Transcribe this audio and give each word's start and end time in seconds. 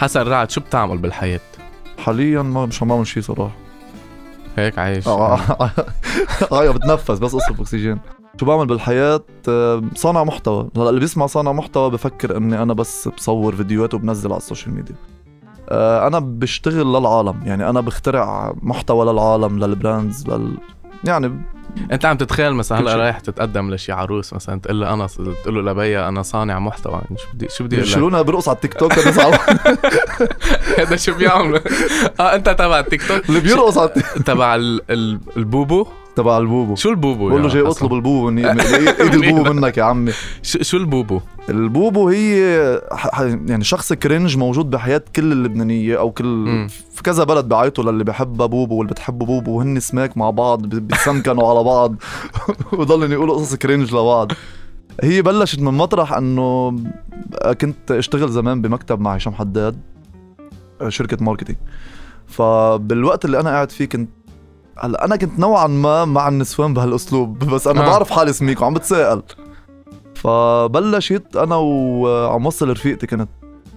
حسن 0.00 0.20
رعد 0.22 0.50
شو 0.50 0.60
بتعمل 0.60 0.98
بالحياة؟ 0.98 1.40
حاليا 1.98 2.42
ما 2.42 2.66
مش 2.66 2.82
عم 2.82 2.88
بعمل 2.88 3.06
شيء 3.06 3.22
صراحة. 3.22 3.56
هيك 4.56 4.78
عايش. 4.78 5.08
آه 5.08 5.40
آه، 6.52 6.70
بتنفس 6.70 7.18
بس 7.18 7.34
اصرف 7.34 7.60
اكسجين 7.60 7.98
شو 8.40 8.46
بعمل 8.46 8.66
بالحياة؟ 8.66 9.20
صانع 9.94 10.24
محتوى. 10.24 10.68
هلأ 10.76 10.88
اللي 10.88 11.00
بيسمع 11.00 11.26
صانع 11.26 11.52
محتوى 11.52 11.90
بفكر 11.90 12.36
إني 12.36 12.62
أنا 12.62 12.74
بس 12.74 13.08
بصور 13.08 13.56
فيديوهات 13.56 13.94
وبنزل 13.94 14.30
على 14.30 14.38
ال 14.38 14.43
social 14.43 14.74
media. 14.74 14.94
أنا 16.06 16.18
بشتغل 16.18 16.92
للعالم. 16.92 17.40
يعني 17.44 17.70
أنا 17.70 17.80
بخترع 17.80 18.54
محتوى 18.62 19.12
للعالم 19.12 19.58
لل 19.58 19.76
brands 19.76 20.28
لل 20.28 20.58
يعني 21.04 21.40
انت 21.92 22.04
عم 22.04 22.16
تتخيل 22.16 22.54
مثلا 22.54 22.78
هلا. 22.80 22.96
رايح 22.96 23.20
تتقدم 23.20 23.70
لشي 23.74 23.92
عروس 23.92 24.32
مثلا 24.34 24.60
تقول 24.60 24.80
له 24.80 24.94
أنا 24.94 25.06
تقول 25.06 25.54
له 25.66 25.72
لبيا 25.72 26.08
أنا 26.08 26.22
صانع 26.22 26.58
محتوى 26.58 26.92
يعني 26.94 27.16
شو 27.18 27.26
بدي 27.34 27.48
شو 27.48 27.64
بدي 27.64 27.76
يرشلونا 27.76 28.22
برقص 28.22 28.48
على 28.48 28.54
التيك 28.56 28.74
توك؟ 28.74 28.92
هذا 30.78 30.96
شو 31.04 31.14
بيعملوا؟ 31.14 31.58
آه 32.20 32.34
أنت 32.34 32.48
تبع 32.48 32.78
التيك 32.78 33.02
توك؟ 33.08 33.28
اللي 33.28 33.40
بيرقص 33.40 33.78
على 33.78 33.88
تبع 34.26 34.54
ال- 34.54 34.80
ال- 34.90 35.20
البوبو؟ 35.36 35.86
تبع 36.16 36.38
البوبو. 36.38 36.74
شو 36.74 36.90
البوبو 36.90 37.28
بقول 37.28 37.42
له 37.42 37.48
جاي؟ 37.48 37.62
اطلب 37.62 37.92
البوبو 37.92 38.30
مني 38.30 38.50
ايد 38.50 39.14
البوبو 39.14 39.52
منك 39.52 39.78
يا 39.78 39.82
عمي. 39.82 40.12
شو 40.42 40.58
شو 40.62 40.76
البوبو؟ 40.76 41.20
البوبو 41.48 42.08
هي 42.08 42.40
يعني 43.48 43.64
شخص 43.64 43.92
cringe 43.92 44.36
موجود 44.36 44.70
بحياة 44.70 45.02
كل 45.16 45.32
اللبنانية 45.32 45.98
أو 45.98 46.10
كل 46.10 46.24
مم. 46.24 46.68
في 46.92 47.02
كذا 47.02 47.24
بلد 47.24 47.48
بعيطوا 47.48 47.84
للي 47.92 48.04
بحبها 48.04 48.46
بوبو 48.46 48.74
واللي 48.76 48.92
بتحبه 48.92 49.26
بوبو 49.26 49.58
وهن 49.58 49.80
سماك 49.80 50.16
مع 50.16 50.30
بعض 50.30 50.62
ب- 50.66 50.88
بيتسمكنوا 50.88 51.50
على 51.50 51.64
بعض. 51.64 51.94
وضلن 52.78 53.12
يقولوا 53.12 53.34
قصص 53.34 53.54
cringe 53.54 53.90
لبعض. 53.94 54.32
هي 55.02 55.22
بلشت 55.22 55.60
من 55.60 55.74
مطرح 55.74 56.12
إنه 56.12 56.76
كنت 57.60 57.90
أشتغل 57.90 58.28
زمان 58.28 58.62
بمكتب 58.62 59.00
مع 59.00 59.14
هشام 59.14 59.34
حداد 59.34 59.80
شركة 60.88 61.24
ماركتينج. 61.24 61.58
فبالوقت 62.26 63.24
اللي 63.24 63.40
أنا 63.40 63.50
قاعد 63.50 63.70
فيه 63.72 63.84
كنت 63.84 64.10
هلا 64.78 65.04
أنا 65.04 65.16
كنت 65.16 65.38
نوعا 65.38 65.66
ما 65.66 66.04
مع 66.04 66.28
النسوان 66.28 66.74
بهالأسلوب 66.74 67.38
بس 67.38 67.66
أنا 67.66 67.82
آه. 67.82 67.86
بعرف 67.86 68.10
حالي 68.10 68.32
سميك 68.32 68.62
وعم 68.62 68.74
بتساءل 68.74 69.22
فبلشت 70.14 71.36
أنا 71.36 71.56
وعم 71.56 72.46
وصل 72.46 72.70
رفيقتي 72.70 73.06
كنت 73.06 73.28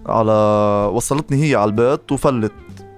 على 0.05 0.31
وصلتني 0.93 1.43
هي 1.43 1.55
على 1.55 1.69
البيت 1.69 2.11
وفلت. 2.11 2.51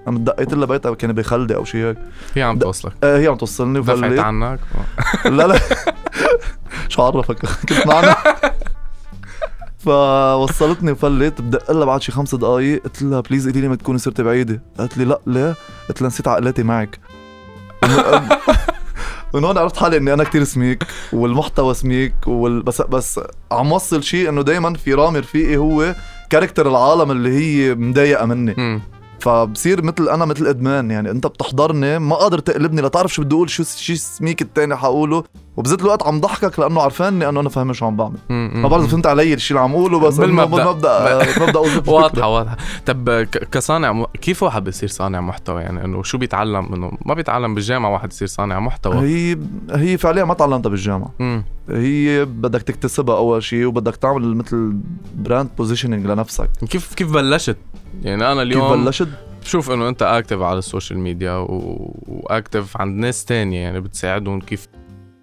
قام 0.06 0.24
دقيت 0.24 0.54
لها 0.54 0.66
بيتها 0.66 0.94
كان 0.94 1.12
بخلدي 1.12 1.54
أو 1.54 1.64
شيء 1.64 1.86
هيك. 1.86 1.98
هي 2.34 2.42
عم 2.42 2.58
توصلك. 2.58 2.92
آه 3.04 3.18
هي 3.18 3.26
عم 3.26 3.36
توصلني 3.36 3.80
دفعت 3.80 3.98
وفلت 3.98 4.18
عنك 4.18 4.60
لا 5.24 5.46
لا. 5.46 5.58
شو 6.88 7.02
عرفك؟ 7.02 7.46
كنت 7.68 7.86
معنا. 7.86 8.16
فوصلتني 9.78 10.92
وفلت 10.92 11.40
بدق 11.40 11.70
لها 11.72 11.84
بعد 11.84 12.02
شي 12.02 12.12
خمس 12.12 12.34
دقايق 12.34 12.82
قلت 12.82 13.02
لها 13.02 13.20
please 13.20 13.48
قولي 13.48 13.60
لي 13.60 13.68
ما 13.68 13.76
تكوني 13.76 13.98
صرتي 13.98 14.22
بعيدة. 14.22 14.62
قالت 14.78 14.98
لي 14.98 15.04
لا 15.04 15.20
ليه؟ 15.26 15.54
قلت 15.88 16.00
لها 16.00 16.08
نسيت 16.08 16.28
عقلاتي 16.28 16.62
معك. 16.62 17.00
من 19.34 19.44
هون 19.44 19.58
عرفت 19.58 19.76
حالي 19.76 19.96
إني 19.96 20.12
أنا 20.12 20.24
كتير 20.24 20.44
سميك 20.44 20.82
والمحتوى 21.12 21.74
سميك 21.74 22.14
وال... 22.26 22.62
بس 22.62 22.82
بس 22.82 23.20
عم 23.52 23.72
وصل 23.72 24.02
شيء 24.02 24.28
إنه 24.28 24.42
دائما 24.42 24.74
في 24.74 24.94
رامي 24.94 25.18
رفيقي 25.18 25.56
هو 25.56 25.94
character 26.30 26.68
العالم 26.68 27.10
اللي 27.10 27.30
هي 27.38 27.74
مضايقة 27.74 28.26
مني. 28.26 28.54
فبصير 29.20 29.82
مثل 29.82 30.08
أنا 30.08 30.24
مثل 30.24 30.46
إدمان. 30.46 30.90
يعني 30.90 31.10
أنت 31.10 31.26
بتحضرني 31.26 31.98
ما 31.98 32.16
قادر 32.16 32.38
تقلبني. 32.38 32.82
لتعرف 32.82 33.14
شو 33.14 33.22
بدي 33.22 33.34
أقول 33.34 33.50
شو 33.50 33.64
شو 33.64 33.94
سميك 33.94 34.42
التاني 34.42 34.76
حقوله. 34.76 35.24
وبذات 35.56 35.80
الوقت 35.80 36.02
عم 36.02 36.20
ضحكك 36.20 36.58
لأنه 36.58 36.80
عرفاني 36.80 37.28
إنه 37.28 37.40
أنا 37.40 37.48
فاهم 37.48 37.72
شو 37.72 37.86
عم 37.86 37.96
بعمل. 37.96 38.18
ما 38.28 38.68
بعرف 38.68 38.82
إذا 38.82 38.90
فهمت 38.90 39.06
علي 39.06 39.34
الشيء 39.34 39.56
اللي 39.56 39.64
عم 39.64 39.74
أقوله 39.74 40.00
بس. 40.00 40.16
بالمبدأ. 40.16 40.70
مبدا 40.70 41.58
أوصف 41.58 41.76
الفكرة. 41.76 41.92
واضحة 41.92 42.28
واضحة. 42.28 42.56
طب 42.86 43.10
كصانع 43.52 43.92
م... 43.92 44.04
كيف 44.04 44.42
واحد 44.42 44.64
بيصير 44.64 44.88
صانع 44.88 45.20
محتوى؟ 45.20 45.62
يعني 45.62 45.84
إنه 45.84 46.02
شو 46.02 46.18
بيتعلم؟ 46.18 46.74
إنه 46.74 46.92
ما 47.06 47.14
بيتعلم 47.14 47.54
بالجامعة 47.54 47.92
واحد 47.92 48.12
يصير 48.12 48.28
صانع 48.28 48.60
محتوى. 48.60 48.96
هي 48.96 49.36
هي 49.70 49.98
فعليا 49.98 50.24
ما 50.24 50.34
تعلمتها 50.34 50.70
بالجامعة. 50.70 51.10
مم. 51.18 51.44
هي 51.70 52.24
بدك 52.24 52.62
تكتسبها 52.62 53.16
أول 53.16 53.42
شيء 53.42 53.64
وبدك 53.64 53.96
تعمل 53.96 54.36
مثل 54.36 54.72
brand 55.14 55.48
positioning 55.58 56.06
لنفسك. 56.06 56.50
كيف 56.70 56.94
كيف 56.94 57.12
بلشت؟ 57.12 57.56
يعني 58.02 58.32
أنا 58.32 58.44
كيف 58.44 58.52
اليوم 58.56 58.84
بلشت؟ 58.84 59.08
بشوف 59.42 59.70
إنه 59.70 59.88
أنت 59.88 60.02
active 60.02 60.40
على 60.40 60.58
ال 60.58 60.64
social 60.64 60.98
media 60.98 61.32
و... 61.36 61.94
و 62.08 62.18
active 62.18 62.76
عند 62.76 62.96
ناس 63.00 63.24
تانية 63.24 63.60
يعني 63.60 63.80
بتساعدهم 63.80 64.40
كيف 64.40 64.68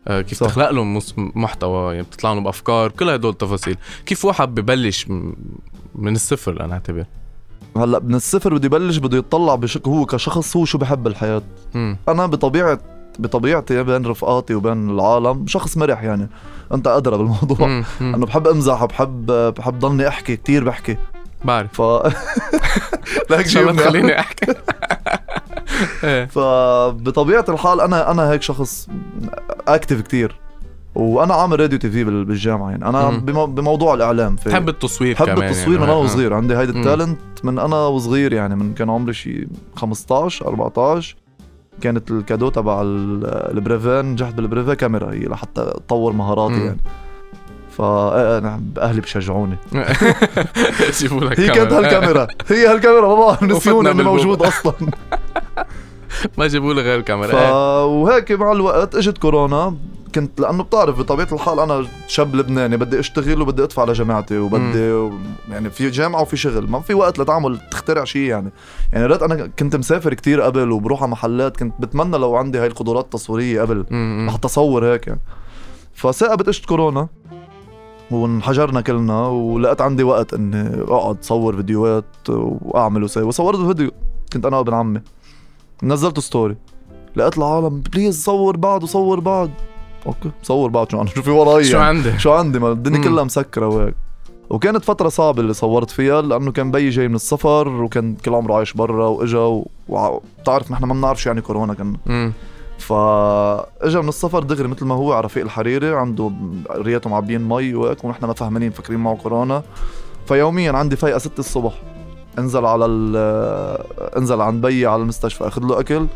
آه، 0.07 0.21
كيف 0.21 0.37
صح. 0.39 0.47
تخلق 0.47 0.69
لهم 0.71 0.99
محتوى 1.17 1.93
يعني 1.95 2.07
بتطلع 2.07 2.33
لهم 2.33 2.43
بافكار 2.43 2.91
كل 2.91 3.09
هدول 3.09 3.31
التفاصيل. 3.31 3.77
كيف 4.05 4.25
واحد 4.25 4.55
ببلش 4.55 5.07
م- 5.09 5.33
من 5.95 6.15
الصفر 6.15 6.65
أنا 6.65 6.73
أعتبر؟ 6.73 7.05
هلأ 7.77 7.99
من 7.99 8.15
الصفر 8.15 8.53
بده 8.53 8.65
يبلش 8.65 8.97
بده 8.97 9.17
يطلع 9.17 9.55
بشك 9.55 9.87
هو 9.87 10.05
كشخص 10.05 10.57
هو 10.57 10.65
شو 10.65 10.77
بحب 10.77 11.03
بالحياة 11.03 11.41
مم. 11.73 11.97
أنا 12.09 12.25
بطبيعه 12.25 12.79
بطبيعتي 13.19 13.83
بين 13.83 14.05
رفقاتي 14.05 14.55
وبين 14.55 14.89
العالم 14.89 15.47
شخص 15.47 15.77
مرح 15.77 16.03
يعني. 16.03 16.29
أنت 16.73 16.87
أدرى 16.87 17.17
بالموضوع. 17.17 17.83
انه 18.01 18.25
بحب 18.25 18.47
أمزح 18.47 18.85
بحب 18.85 19.25
بحب 19.31 19.79
ضلني 19.79 20.07
أحكي 20.07 20.35
كتير 20.35 20.63
بحكي. 20.63 20.97
بعرف 21.45 21.81
ف 21.81 21.81
شو 23.47 23.59
جايبني. 23.59 23.77
تخليني 23.77 24.19
أحكي 24.19 24.45
إيه 26.03 26.25
فبطبيعة 26.25 27.45
الحال 27.49 27.81
أنا 27.81 28.11
أنا 28.11 28.29
هيك 28.31 28.41
شخص 28.41 28.87
اكتف 29.67 30.01
كتير 30.01 30.35
وأنا 30.95 31.33
عامل 31.33 31.59
راديو 31.59 31.79
تي 31.79 31.89
في 31.89 32.03
بال- 32.03 32.25
بالجامعة 32.25 32.69
يعني 32.69 32.89
أنا. 32.89 33.09
بمو 33.09 33.45
بموضوع 33.45 33.93
الإعلام 33.93 34.35
في 34.35 34.49
بحب 34.49 34.69
التصوير 34.69 35.13
بحب 35.13 35.25
كمان 35.25 35.43
التصوير 35.49 35.67
يعني. 35.67 35.77
من 35.77 35.83
أنا 35.83 35.93
آه. 35.93 36.01
وصغير 36.03 36.33
عندي 36.33 36.57
هيدي 36.57 36.71
مم. 36.71 36.77
التالنت 36.79 37.19
من 37.43 37.59
أنا 37.59 37.75
وصغير 37.75 38.33
يعني 38.33 38.55
من 38.55 38.73
كان 38.73 38.89
عمري 38.89 39.13
شي 39.13 39.47
15 39.75 40.47
14 40.47 41.15
كانت 41.81 42.11
الكادو 42.11 42.49
تبع 42.49 42.81
ال- 42.81 43.25
البريفيه 43.57 44.01
نجحت 44.01 44.33
بالبريفيه 44.33 44.73
كاميرا 44.73 45.13
هي 45.13 45.19
لحتى 45.25 45.61
اطور 45.61 46.13
مهاراتي 46.13 46.53
مم. 46.53 46.65
يعني 46.65 46.79
فا 47.77 48.37
أنا 48.37 48.63
أهلي 48.77 49.01
بشجعوني. 49.01 49.57
شوفوا 50.99 51.19
لك 51.19 51.39
هي 51.39 51.47
كانت 51.47 51.71
كاميرا. 51.71 51.79
هالكاميرا. 51.79 52.27
هي 52.47 52.67
هالكاميرا 52.67 53.07
بابا 53.07 53.37
إني 53.41 53.93
بالبوب. 53.93 54.01
موجود 54.01 54.41
أصلا. 54.43 54.73
ما 56.37 56.47
جابوا 56.47 56.73
لي 56.73 56.81
غير 56.81 57.01
ف... 57.01 57.05
كاميرا 57.05 57.39
إيه. 57.39 57.85
وهيك 57.85 58.31
مع 58.31 58.51
الوقت 58.51 58.95
إجت 58.95 59.17
كورونا. 59.17 59.75
كنت 60.15 60.39
لأنه 60.39 60.63
بتعرف 60.63 60.99
بطبيعة 60.99 61.27
الحال 61.31 61.59
أنا 61.59 61.85
شاب 62.07 62.35
لبناني 62.35 62.77
بدي 62.77 62.99
أشتغل 62.99 63.41
وبدي 63.41 63.63
أدفع 63.63 63.83
لجامعتي 63.83 64.37
وبدي 64.37 65.09
يعني 65.49 65.69
في 65.69 65.89
جامعة 65.89 66.21
وفي 66.21 66.37
شغل. 66.37 66.69
ما 66.69 66.79
في 66.79 66.93
وقت 66.93 67.19
لتعمل 67.19 67.59
تخترع 67.71 68.03
شيء 68.03 68.21
يعني. 68.21 68.51
يعني 68.93 69.05
ريت 69.05 69.23
أنا 69.23 69.49
كنت 69.59 69.75
مسافر 69.75 70.13
كتير 70.13 70.41
قبل 70.41 70.71
وبروح 70.71 71.01
على 71.03 71.11
محلات. 71.11 71.57
كنت 71.57 71.73
بتمنى 71.79 72.17
لو 72.17 72.35
عندي 72.35 72.59
هاي 72.59 72.67
القدرات 72.67 73.03
التصويرية 73.03 73.61
قبل. 73.61 73.85
لحتى 74.27 74.45
اصور 74.47 74.93
هيك 74.93 75.07
يعني. 75.07 75.21
فثاقبت 75.93 76.47
إجت 76.47 76.65
كورونا. 76.65 77.07
وانحجرنا 78.11 78.81
كلنا 78.81 79.27
ولقيت 79.27 79.81
عندي 79.81 80.03
وقت 80.03 80.33
إني 80.33 80.81
أقعد 80.81 81.17
صور 81.21 81.55
فيديوهات 81.55 82.05
وأعمل 82.29 83.03
وسوي 83.03 83.23
وصورت 83.23 83.59
فيديو. 83.59 83.91
كنت 84.33 84.45
أنا 84.45 84.57
وابن 84.57 84.73
عمي. 84.73 85.01
نزلت 85.83 86.19
story 86.19 86.55
لقيت 87.15 87.37
العالم 87.37 87.81
please 87.93 88.23
صور 88.23 88.57
بعض 88.57 88.83
وصور 88.83 89.19
بعض. 89.19 89.49
okay 90.05 90.31
صور 90.43 90.69
بعض. 90.69 90.91
شو 90.91 91.01
أنا؟ 91.01 91.09
شو 91.09 91.21
في 91.21 91.31
وراي 91.31 91.63
شو 91.63 91.77
يعني. 91.77 91.87
عندي؟ 91.87 92.19
شو 92.19 92.31
عندي؟ 92.31 92.59
ما 92.59 92.71
الدنيا. 92.71 93.03
كلها 93.03 93.23
مسكرة 93.23 93.67
وهيك. 93.67 93.95
وكانت 94.49 94.83
فترة 94.83 95.09
صعبة 95.09 95.41
اللي 95.41 95.53
صورت 95.53 95.89
فيها 95.89 96.21
لأنه 96.21 96.51
كان 96.51 96.71
بيي 96.71 96.89
جاي 96.89 97.07
من 97.07 97.15
السفر 97.15 97.67
وكان 97.67 98.15
كل 98.15 98.33
عمره 98.33 98.53
عايش 98.55 98.73
برا 98.73 99.07
وإجا 99.07 99.63
وبتعرف 99.89 100.71
نحن 100.71 100.85
ما 100.85 100.93
بنعرف 100.93 101.21
شو 101.21 101.29
يعني 101.29 101.41
كورونا 101.41 101.95
مم. 102.05 102.33
فاجا 102.79 104.01
من 104.01 104.09
السفر 104.09 104.43
دغري 104.43 104.67
مثل 104.67 104.85
ما 104.85 104.95
هو 104.95 105.13
على 105.13 105.25
رفيق 105.25 105.43
الحريري 105.43 105.95
عنده 105.95 106.31
رياته 106.71 107.09
معبيين 107.09 107.41
مي 107.49 107.75
وهيك 107.75 108.03
ونحن 108.03 108.25
ما 108.25 108.33
فهمانين 108.33 108.71
فاكرين 108.71 108.99
معه 108.99 109.15
كورونا. 109.15 109.63
فيوميا 110.27 110.71
عندي 110.71 110.95
فايقة 110.95 111.17
6 111.17 111.39
الصبح. 111.39 111.73
انزل 112.39 112.65
على 112.65 112.85
ال- 112.85 113.77
انزل 114.17 114.41
عند 114.41 114.61
بيي 114.65 114.85
على 114.85 115.01
المستشفى 115.01 115.47
أخذ 115.47 115.61
له 115.61 115.79
أكل 115.79 116.07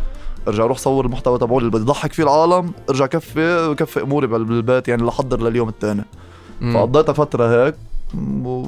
أرجع 0.48 0.63
أروح 0.63 0.77
صور 0.77 1.06
المحتوى 1.06 1.38
تبعه 1.39 1.57
اللي 1.57 1.69
بدي 1.69 1.83
ضحك 1.83 2.13
فيه 2.13 2.24
العالم 2.24 2.71
أرجع 2.89 3.06
كفي 3.06 3.75
كفي 3.77 4.01
أموري 4.01 4.27
بال- 4.27 4.45
بالبيت 4.45 4.88
يعني 4.88 5.03
لحضر 5.03 5.42
لليوم 5.42 5.69
الثاني. 5.69 6.03
فقضيتها 6.74 7.13
فترة 7.13 7.65
هيك 7.65 7.75
و... 8.45 8.63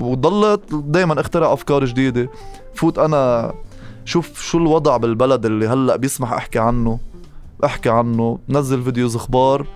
وضلت 0.00 0.60
دائما 0.74 1.20
أخترع 1.20 1.52
أفكار 1.52 1.84
جديدة. 1.84 2.28
فوت 2.74 2.98
أنا 2.98 3.52
شوف 4.04 4.42
شو 4.42 4.58
الوضع 4.58 4.96
بالبلد 4.96 5.46
اللي 5.46 5.68
هلأ 5.68 5.96
بيسمح 5.96 6.32
أحكي 6.32 6.58
عنه. 6.58 6.98
أحكي 7.64 7.88
عنه 7.88 8.38
نزل 8.48 8.82
videos 8.82 9.16
أخبار. 9.16 9.66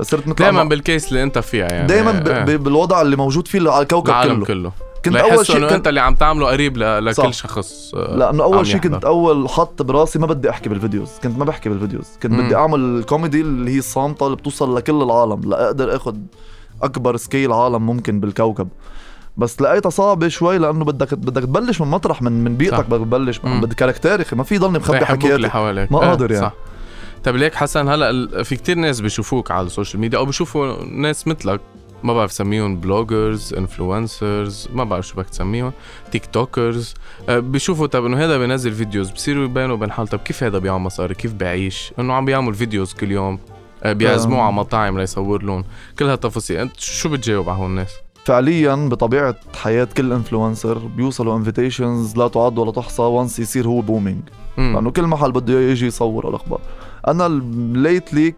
صرت 0.00 0.26
مثل 0.26 0.36
دائما 0.36 0.64
بال 0.64 0.79
case 0.79 1.08
اللي 1.08 1.22
أنت 1.22 1.38
فيها 1.38 1.68
يعني. 1.68 1.86
ب... 1.86 2.28
إيه. 2.28 2.44
ب... 2.44 2.64
بالوضع 2.64 3.02
اللي 3.02 3.16
موجود 3.16 3.48
فيه 3.48 3.70
على 3.70 3.82
الكوكب 3.82 4.08
العالم 4.08 4.44
كله. 4.44 4.44
كله. 4.44 4.72
كنت 5.04 5.16
أول 5.16 5.46
شيء 5.46 5.60
كنت... 5.60 5.72
أنت 5.72 5.88
اللي 5.88 6.00
عم 6.00 6.14
تعمله 6.14 6.46
قريب 6.46 6.76
ل... 6.76 7.04
لكل 7.04 7.14
صح. 7.14 7.32
شخص 7.32 7.94
آه، 7.94 8.16
لأنه 8.16 8.44
أول 8.44 8.66
شيء. 8.66 8.80
كنت 8.80 9.04
أول 9.04 9.48
حط 9.48 9.82
براسي 9.82 10.18
ما 10.18 10.26
بدي 10.26 10.50
أحكي 10.50 10.68
بال 10.68 10.77
videos. 10.77 11.10
كنت 11.22 11.38
ما 11.38 11.44
بحكي 11.44 11.68
بال 11.68 11.77
videos. 11.77 12.08
كنت 12.22 12.32
مم. 12.32 12.44
بدي 12.46 12.56
أعمل 12.56 13.04
كوميدي 13.08 13.40
اللي 13.40 13.70
هي 13.74 13.78
الصامتة 13.78 14.26
اللي 14.26 14.36
بتوصل 14.36 14.76
لكل 14.76 15.02
العالم. 15.02 15.40
لأقدر 15.50 15.96
اخذ 15.96 16.16
أكبر 16.82 17.16
scale 17.16 17.52
عالم 17.52 17.86
ممكن 17.86 18.20
بالكوكب. 18.20 18.68
بس 19.36 19.62
لقيتها 19.62 19.90
صعبة 19.90 20.28
شوي 20.28 20.58
لأنه 20.58 20.84
بدك 20.84 21.14
بدك 21.14 21.42
تبلش 21.42 21.80
من 21.80 21.88
مطرح 21.88 22.22
من 22.22 22.44
من 22.44 22.56
بيئتك. 22.56 22.86
بدك 22.86 23.04
تبلش. 23.04 23.38
بدك 23.38 23.76
caractère 23.76 24.22
أخي. 24.22 24.36
ما 24.36 24.42
في 24.44 24.58
ضلني 24.58 24.78
مخبي 24.78 25.06
حكياتي 25.06 25.48
حواليك 25.48 25.92
ما 25.92 26.02
إيه، 26.02 26.08
قادر 26.08 26.32
يعني. 26.32 26.46
صح. 26.46 26.52
طيب 27.24 27.36
ليك 27.36 27.54
حسن 27.54 27.88
هلأ 27.88 28.42
في 28.42 28.56
كتير 28.56 28.76
ناس 28.78 29.00
بيشوفوك 29.00 29.50
على 29.50 29.66
ال 29.66 29.71
social 29.71 30.00
media 30.00 30.18
أو 30.18 30.24
بيشوفوا 30.24 30.84
ناس 30.84 31.28
مثلك. 31.28 31.60
ما 32.02 32.14
بعرف 32.14 32.32
سميهم 32.32 32.76
bloggers 32.76 33.54
influencers 33.54 34.68
ما 34.72 34.84
بعرف 34.84 35.06
شو 35.06 35.16
بدك 35.16 35.28
تسميهم 35.28 35.72
TikTokers 36.12 36.94
آه، 37.28 37.38
بيشوفوا 37.38 37.86
طب 37.86 38.06
إنه 38.06 38.24
هذا 38.24 38.38
بينزل 38.38 38.72
videos 38.72 39.10
بصيروا 39.10 39.44
يبينوا 39.44 39.76
بين 39.76 39.92
حال 39.92 40.08
طب 40.08 40.18
كيف 40.18 40.44
هذا 40.44 40.58
بيعمل 40.58 40.80
مصاري 40.80 41.14
كيف 41.14 41.32
بيعيش 41.32 41.92
إنه 41.98 42.14
عم 42.14 42.24
بيعمل 42.24 42.54
videos 42.54 42.92
كل 42.92 43.10
يوم. 43.10 43.38
آه، 43.82 43.92
بيعزموه 43.92 44.38
آم. 44.38 44.44
على 44.44 44.52
مطاعم 44.52 44.98
ليصور 44.98 45.42
لهم 45.42 45.64
كل 45.98 46.04
هالتفاصيل. 46.04 46.56
أنت 46.58 46.80
شو 46.80 47.08
بتجاوب 47.08 47.48
على 47.48 47.58
هول 47.58 47.66
الناس؟ 47.66 47.92
فعليا 48.24 48.74
بطبيعة 48.74 49.36
حياة 49.62 49.88
كل 49.96 50.12
influencer 50.12 50.78
بيوصلوا 50.78 51.36
invitations 51.36 52.16
لا 52.16 52.28
تعد 52.28 52.58
ولا 52.58 52.72
تحصى 52.72 53.02
once 53.02 53.38
يصير 53.38 53.66
هو 53.68 53.80
booming 53.80 54.22
مم. 54.58 54.72
لأنه 54.74 54.90
كل 54.90 55.02
محل 55.06 55.32
بده 55.32 55.60
يجي 55.60 55.86
يصور 55.86 56.28
الأخبار 56.28 56.60
أنا 57.08 57.42
literally 57.78 58.34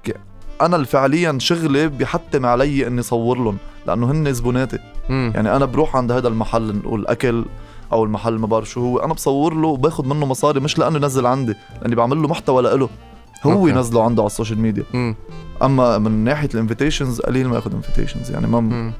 أنا 0.60 0.84
فعليا 0.84 1.38
شغلي 1.38 1.88
بيحتم 1.88 2.46
علي 2.46 2.86
إني 2.86 3.02
صور 3.02 3.38
لهم 3.38 3.56
لأنه 3.86 4.10
هن 4.10 4.32
زبوناتي. 4.32 4.78
يعني 5.08 5.56
أنا 5.56 5.64
بروح 5.64 5.96
عند 5.96 6.12
هذا 6.12 6.28
المحل 6.28 6.76
نقول 6.76 7.06
أكل 7.06 7.44
أو 7.92 8.04
المحل 8.04 8.38
ما 8.38 8.46
بعرف 8.46 8.70
شو 8.70 8.80
هو 8.80 8.98
أنا 8.98 9.14
بصور 9.14 9.54
له 9.54 9.68
وباخذ 9.68 10.06
منه 10.06 10.26
مصاري 10.26 10.60
مش 10.60 10.78
لأنه 10.78 10.96
ينزل 10.96 11.26
عندي 11.26 11.54
لأني 11.82 11.94
بعمل 11.94 12.22
له 12.22 12.28
محتوى 12.28 12.62
لإله 12.62 12.88
هو 13.46 13.52
أوكي. 13.52 13.70
ينزله 13.70 14.04
عنده 14.04 14.22
على 14.22 14.26
ال 14.26 14.31
social 14.31 14.58
media 14.58 14.84
مم. 14.94 15.14
أما 15.62 15.98
من 15.98 16.10
ناحية 16.24 16.48
ال 16.54 16.60
invitations 16.60 17.20
قليل 17.20 17.48
ما 17.48 17.56
ياخذ 17.56 17.74
invitations 17.74 18.30
يعني 18.30 18.46
ما 18.46 18.60
مم. 18.60 18.92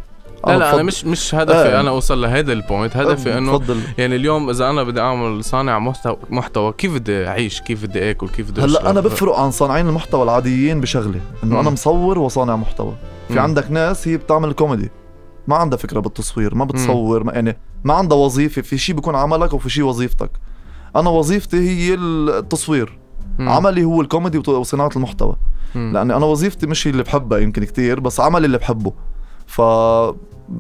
لا 0.47 0.59
لا 0.59 0.75
أنا 0.75 0.83
مش 0.83 1.05
مش 1.05 1.35
هدفي 1.35 1.57
آه. 1.59 1.81
أنا 1.81 1.91
أوصل 1.91 2.23
لهذا 2.23 2.53
ال 2.53 2.60
point 2.60 2.97
هدفي 2.97 3.39
إنه 3.39 3.59
بفضل 3.59 3.81
يعني 3.99 4.17
اليوم 4.17 4.51
إذا 4.51 4.71
أنا 4.71 4.83
بدي 4.83 5.01
أعمل 5.01 5.45
صانع 5.45 5.79
محتوى 5.79 6.17
محتوى 6.31 6.73
كيف 6.73 6.95
بدي 6.95 7.29
أعيش 7.29 7.61
كيف 7.61 7.83
بدي 7.83 8.11
آكل 8.11 8.29
كيف 8.29 8.51
بدي 8.51 8.61
هلأ 8.61 8.91
أنا؟ 8.91 9.01
بفرق 9.01 9.39
عن 9.39 9.51
صانعين 9.51 9.89
المحتوى 9.89 10.23
العاديين 10.23 10.81
بشغله 10.81 11.21
إنه. 11.45 11.61
أنا 11.61 11.71
مصور 11.71 12.19
وصانع 12.19 12.57
محتوى 12.57 12.95
في 13.29 13.35
مم. 13.35 13.39
عندك 13.39 13.71
ناس 13.71 14.09
هي 14.09 14.17
بتعمل 14.17 14.53
كوميدي 14.53 14.91
ما 15.47 15.57
عندها 15.57 15.79
فكرة 15.79 16.01
بالتصوير 16.01 16.55
ما 16.55 16.65
بتصور 16.65 17.25
ما 17.25 17.33
يعني 17.33 17.57
ما 17.85 17.95
عندها 17.95 18.19
وظيفة 18.19 18.63
في 18.63 18.79
شيء 18.79 18.95
بيكون 18.95 19.15
عملك 19.15 19.53
وفي 19.53 19.71
شيء 19.71 19.85
وظيفتك 19.85 20.31
أنا 20.97 21.11
وظيفتي 21.11 21.57
هي 21.57 21.95
التصوير 21.95 22.99
مم. 23.39 23.49
عملي 23.49 23.85
هو 23.85 24.01
الكوميدي 24.01 24.51
وصناعة 24.51 24.91
المحتوى 24.97 25.37
مم. 25.75 25.93
لأني 25.95 26.17
أنا 26.17 26.27
وظيفتي 26.27 26.67
مش 26.67 26.87
اللي 26.87 27.03
بحبها 27.03 27.39
يمكن 27.39 27.65
كتير 27.65 28.01
بس 28.01 28.21
عملي 28.21 28.47
اللي 28.47 28.59
بحبه 28.59 28.93
ف 29.47 29.61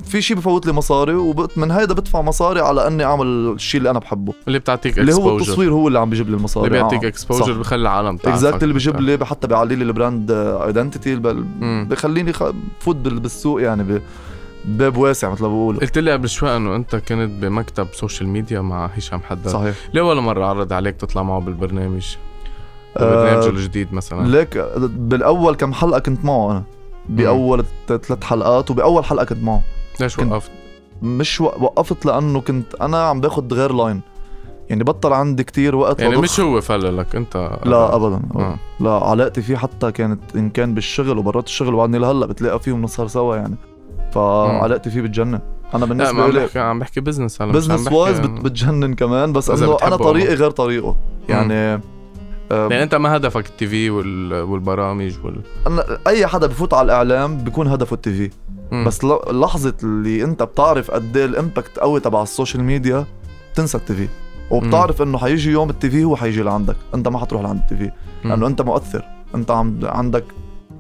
في 0.05 0.23
شيء 0.23 0.37
بفوت 0.37 0.67
لي 0.67 0.73
مصاري 0.73 1.15
ومن 1.15 1.71
هيدا 1.71 1.95
بدفع 1.95 2.23
مصاري 2.23 2.61
على 2.61 2.87
أني 2.87 3.05
أعمل 3.05 3.27
الشيء 3.27 3.79
اللي 3.79 3.91
أنا 3.91 3.99
بحبه. 3.99 4.33
اللي 4.49 4.59
بتعطيك 4.59 4.99
اللي 4.99 5.15
هو 5.15 5.37
التصوير 5.37 5.73
هو 5.73 5.89
اللي 5.89 5.99
عم 5.99 6.11
بيجيب 6.11 6.29
لي 6.31 6.37
المصاري. 6.37 6.67
اللي 6.67 6.79
بيعطيك 6.79 7.05
آه. 7.05 7.09
exposure 7.09 7.53
صح. 7.53 7.59
بخلي 7.59 7.83
العالم 7.83 8.17
تعرفك. 8.17 8.29
exact 8.29 8.63
اللي 8.63 8.75
بيجيب 8.75 9.01
لي 9.01 9.27
حتى 9.27 9.47
بيعلي 9.47 9.77
لي 9.77 9.85
ال 9.85 9.92
brand 9.92 10.31
identity 10.31 11.17
مم. 11.17 11.87
بخليني 11.91 12.33
خ... 12.33 12.45
فوت 12.81 12.97
بال- 12.97 13.21
بالسوق 13.21 13.63
يعني 13.63 13.83
ب... 13.83 14.03
باب 14.65 14.97
واسع 14.97 15.31
مثل 15.31 15.43
ما 15.43 15.49
بقولوا. 15.49 15.81
قلت 15.81 15.99
لي 15.99 16.13
قبل 16.13 16.29
شوي 16.29 16.57
إنه 16.57 16.77
أنت 16.77 16.97
كنت 16.97 17.31
بمكتب 17.43 17.87
social 17.93 18.29
media 18.29 18.61
مع 18.61 18.87
هشام 18.87 19.21
حداد. 19.21 19.49
صحيح. 19.49 19.75
ليه 19.95 20.03
ولا 20.03 20.21
مرة 20.21 20.47
عرض 20.47 20.73
عليك 20.73 20.97
تطلع 20.97 21.23
معه 21.23 21.41
بالبرنامج؟ 21.41 22.17
آه، 22.97 23.05
بالبرنامج 23.11 23.47
الجديد 23.47 23.95
مثلا. 23.95 24.27
ليك 24.27 24.59
بالأول 24.79 25.55
كم 25.55 25.73
حلقة 25.73 25.99
كنت 25.99 26.25
معه 26.25 26.51
أنا. 26.51 26.63
بأول 27.09 27.65
ثلاث 27.89 28.25
حلقات 28.25 28.71
وبأول 28.71 29.05
حلقة 29.05 29.25
كنت 29.25 29.43
معه. 29.43 29.63
ليش 30.01 30.19
وقفت؟ 30.19 30.51
مش. 31.03 31.41
وقفت 31.41 32.07
لأنه 32.07 32.41
كنت 32.41 32.75
أنا 32.75 33.03
عم 33.03 33.21
باخد 33.21 33.53
غير 33.53 33.73
line 33.73 34.01
يعني 34.71 34.85
بطل 34.85 35.13
عندي 35.13 35.45
كتير 35.45 35.77
وقت 35.77 36.01
يعني. 36.01 36.17
مش 36.17 36.41
هو 36.41 36.61
فللك 36.61 37.17
أنت 37.17 37.59
لا 37.65 37.97
ابدا. 37.97 38.21
آه. 38.37 38.57
لا 38.81 38.91
علاقتي 38.91 39.43
فيه 39.43 39.57
حتى 39.57 39.93
كانت 39.93 40.37
إن 40.37 40.51
كان 40.51 40.75
بالشغل 40.75 41.19
وبرات 41.19 41.47
الشغل 41.47 41.75
وبعدني 41.75 41.99
لهلأ 41.99 42.27
بتلاقى 42.27 42.61
فيه 42.61 42.73
ونسهر 42.73 43.07
سوا 43.07 43.37
يعني. 43.37 43.57
فعلاقتي 44.13 44.91
فيه 44.91 45.01
بتجنن. 45.01 45.41
أنا 45.75 45.87
بالنسبة 45.87 46.23
عم 46.23 46.31
لي 46.31 46.45
بحكي 46.45 46.59
عم 46.59 46.79
بحكي 46.79 47.01
business 47.01 47.43
هلا 47.43 47.51
عم 47.51 47.57
business 47.57 47.93
wise 47.93 48.21
بت... 48.21 48.31
بتجنن 48.31 48.95
كمان 48.95 49.33
بس 49.33 49.51
إنه 49.51 49.77
أنا 49.83 49.97
طريقي 49.97 50.35
غير 50.35 50.51
طريقه. 50.51 50.97
يعني 51.29 51.55
آه، 51.55 51.81
يعني 52.51 52.83
أنت 52.83 52.95
ما 52.95 53.17
هدفك 53.17 53.47
ال 53.47 53.67
TV 53.67 53.91
وال... 53.91 54.43
والبرامج 54.43 55.15
وال 55.25 55.41
أنا 55.67 55.99
أي 56.07 56.27
حدا 56.27 56.47
بفوت 56.47 56.75
على 56.75 56.87
الإعلام 56.87 57.39
بيكون 57.39 57.67
هدفه 57.67 57.95
ال 57.95 58.13
TV. 58.13 58.31
بس 58.87 59.05
لحظة 59.31 59.75
اللي 59.83 60.25
أنت 60.25 60.43
بتعرف 60.43 60.91
قد 60.91 61.17
إيه 61.17 61.25
ال 61.25 61.32
impact 61.32 61.79
قوي 61.79 62.01
تبع 62.01 62.23
ال 62.23 62.29
social 62.29 62.65
media 62.65 63.07
بتنسى 63.53 63.79
ال 63.79 63.95
TV. 63.95 64.09
وبتعرف 64.51 65.03
إنه 65.03 65.19
حيجي 65.19 65.51
يوم 65.51 65.71
ال 65.71 65.91
TV 65.91 66.05
هو 66.05 66.17
حيجي 66.17 66.43
لعندك. 66.43 66.77
أنت 66.95 67.09
ما 67.09 67.19
حتروح 67.19 67.43
لعند 67.43 67.61
ال 67.61 67.77
TV. 67.77 67.91
لأنه 68.25 68.47
أنت 68.47 68.63
مؤثر. 68.63 69.05
أنت 69.35 69.51
عم 69.51 69.81
عندك 69.83 70.25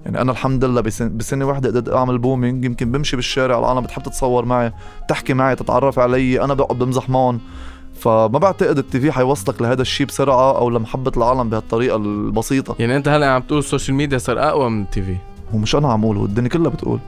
يعني 0.04 0.20
أنا 0.20 0.32
الحمد 0.32 0.64
لله 0.64 0.80
بسنة, 0.80 1.08
بسنة 1.08 1.44
واحدة 1.44 1.68
قدرت 1.68 1.88
أعمل 1.88 2.18
booming 2.18 2.64
يمكن 2.64 2.92
بمشي 2.92 3.16
بالشارع 3.16 3.58
العالم 3.58 3.80
بتحب 3.80 4.02
تتصور 4.02 4.44
معي 4.44 4.72
تحكي 5.08 5.34
معي 5.34 5.56
تتعرف 5.56 5.98
علي. 5.98 6.44
أنا 6.44 6.54
بقعد 6.54 6.78
بمزح 6.78 7.10
معهم. 7.10 7.40
فما 7.94 8.38
بعتقد 8.38 8.78
ال 8.78 9.00
TV 9.00 9.12
حيوصلك 9.12 9.62
لهذا 9.62 9.82
الشيء 9.82 10.06
بسرعة 10.06 10.58
أو 10.58 10.70
لمحبة 10.70 11.12
العالم 11.16 11.50
بهالطريقة 11.50 11.96
البسيطة. 11.96 12.76
يعني 12.78 12.96
أنت 12.96 13.08
هلا 13.08 13.30
عم 13.30 13.42
تقول 13.42 13.58
ال 13.58 13.64
social 13.64 13.96
media 13.96 14.18
صار 14.18 14.38
أقوى 14.48 14.70
من 14.70 14.82
ال 14.82 15.02
TV. 15.02 15.16
ومش 15.52 15.76
أنا 15.76 15.92
عم 15.92 16.04
أقول 16.04 16.16
هو 16.16 16.24
الدنيا 16.24 16.48
كلها 16.48 16.70
بتقول. 16.70 16.98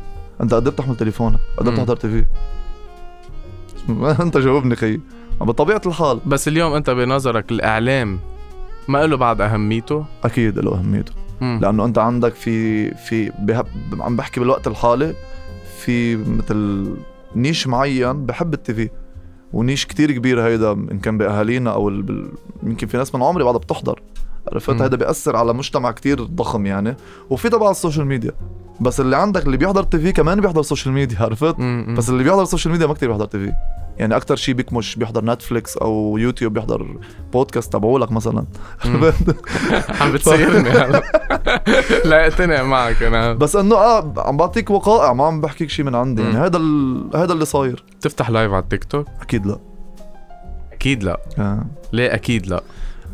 أنت 0.40 0.54
قدرت 0.54 0.78
تحمل 0.78 0.96
تليفونك؟ 0.96 1.38
قدرت 1.56 1.70
مم. 1.70 1.76
تحضر 1.76 1.96
TV؟ 1.96 2.24
أنت 4.22 4.38
جاوبني 4.38 4.76
خيي 4.76 5.00
بطبيعة 5.40 5.80
الحال. 5.86 6.20
بس 6.26 6.48
اليوم 6.48 6.72
أنت 6.74 6.90
بنظرك 6.90 7.52
الاعلام 7.52 8.18
ما 8.88 9.06
له 9.06 9.16
بعد 9.16 9.40
أهميته؟ 9.40 10.04
أكيد 10.24 10.58
له 10.58 10.74
أهميته. 10.74 11.12
مم. 11.40 11.58
لأنه 11.62 11.84
أنت 11.84 11.98
عندك 11.98 12.34
في 12.34 12.90
في 12.94 13.32
بهب 13.38 13.66
عم 14.00 14.16
بحكي 14.16 14.40
بالوقت 14.40 14.66
الحالي 14.66 15.14
في 15.78 16.16
مثل 16.16 16.90
niche 17.36 17.66
معين 17.66 18.26
بحب 18.26 18.54
ال 18.54 18.74
TV. 18.74 18.90
و 19.56 19.61
niche 19.61 19.86
كتير 19.86 20.12
كبير 20.12 20.40
هيدا 20.46 20.72
إن 20.72 20.98
كان 20.98 21.18
بأهالينا 21.18 21.72
أو 21.72 21.88
ال... 21.88 22.28
يمكن 22.62 22.86
في 22.86 22.96
ناس 22.96 23.14
من 23.14 23.22
عمري 23.22 23.44
بعدها 23.44 23.60
بتحضر. 23.60 24.02
عرفت. 24.52 24.82
هيدا 24.82 24.96
بيأثر 24.96 25.36
على 25.36 25.54
مجتمع 25.54 25.90
كتير 25.90 26.22
ضخم 26.24 26.66
يعني. 26.66 26.96
وفي 27.30 27.48
تبع 27.48 27.70
ال 27.70 27.75
social 27.75 28.06
media. 28.06 28.32
بس 28.80 29.00
اللي 29.00 29.16
عندك 29.16 29.46
اللي 29.46 29.56
بيحضر 29.56 29.82
TV 29.82 30.12
كمان 30.12 30.40
بيحضر 30.40 30.62
social 30.62 30.94
media 30.94 31.18
عرفت؟ 31.22 31.58
مم. 31.58 31.94
بس 31.98 32.08
اللي 32.08 32.24
بيحضر 32.24 32.42
ال 32.42 32.47
social 32.47 32.72
media 32.72 32.86
ما 32.86 32.94
كتير 32.94 33.08
بيحضر 33.08 33.24
TV 33.26 33.52
يعني 33.98 34.16
أكثر 34.16 34.36
شيء 34.36 34.54
بيكمش 34.54 34.96
بيحضر 34.96 35.24
نتفليكس 35.24 35.76
أو 35.76 36.18
يوتيوب 36.18 36.52
بيحضر 36.52 36.96
بودكاست 37.32 37.72
تبعولك 37.72 38.12
مثلا. 38.12 38.46
عم 40.00 40.12
بتصيرني 40.12 40.70
هلا 40.70 41.02
لا 42.04 42.26
اقتنع 42.26 42.62
معك 42.62 43.02
أنا. 43.02 43.32
بس 43.32 43.56
إنه 43.56 43.74
آه 43.76 44.14
عم 44.16 44.36
بعطيك 44.36 44.70
وقائع 44.70 45.12
ما 45.12 45.24
عم 45.26 45.40
بحكيك 45.40 45.70
شيء 45.70 45.84
من 45.84 45.94
عندي. 45.94 46.22
يعني 46.22 46.36
هذا 46.36 46.56
ال... 46.56 47.10
هذا 47.14 47.32
اللي 47.32 47.44
صاير. 47.44 47.84
تفتح 48.00 48.30
live 48.30 48.52
على 48.52 48.62
التيك 48.62 48.84
توك؟ 48.84 49.06
أكيد 49.20 49.46
لا. 49.46 49.58
أكيد 50.72 51.02
لا. 51.02 51.20
آه. 51.38 51.64
ليه 51.92 52.14
أكيد 52.14 52.46
لا؟ 52.46 52.62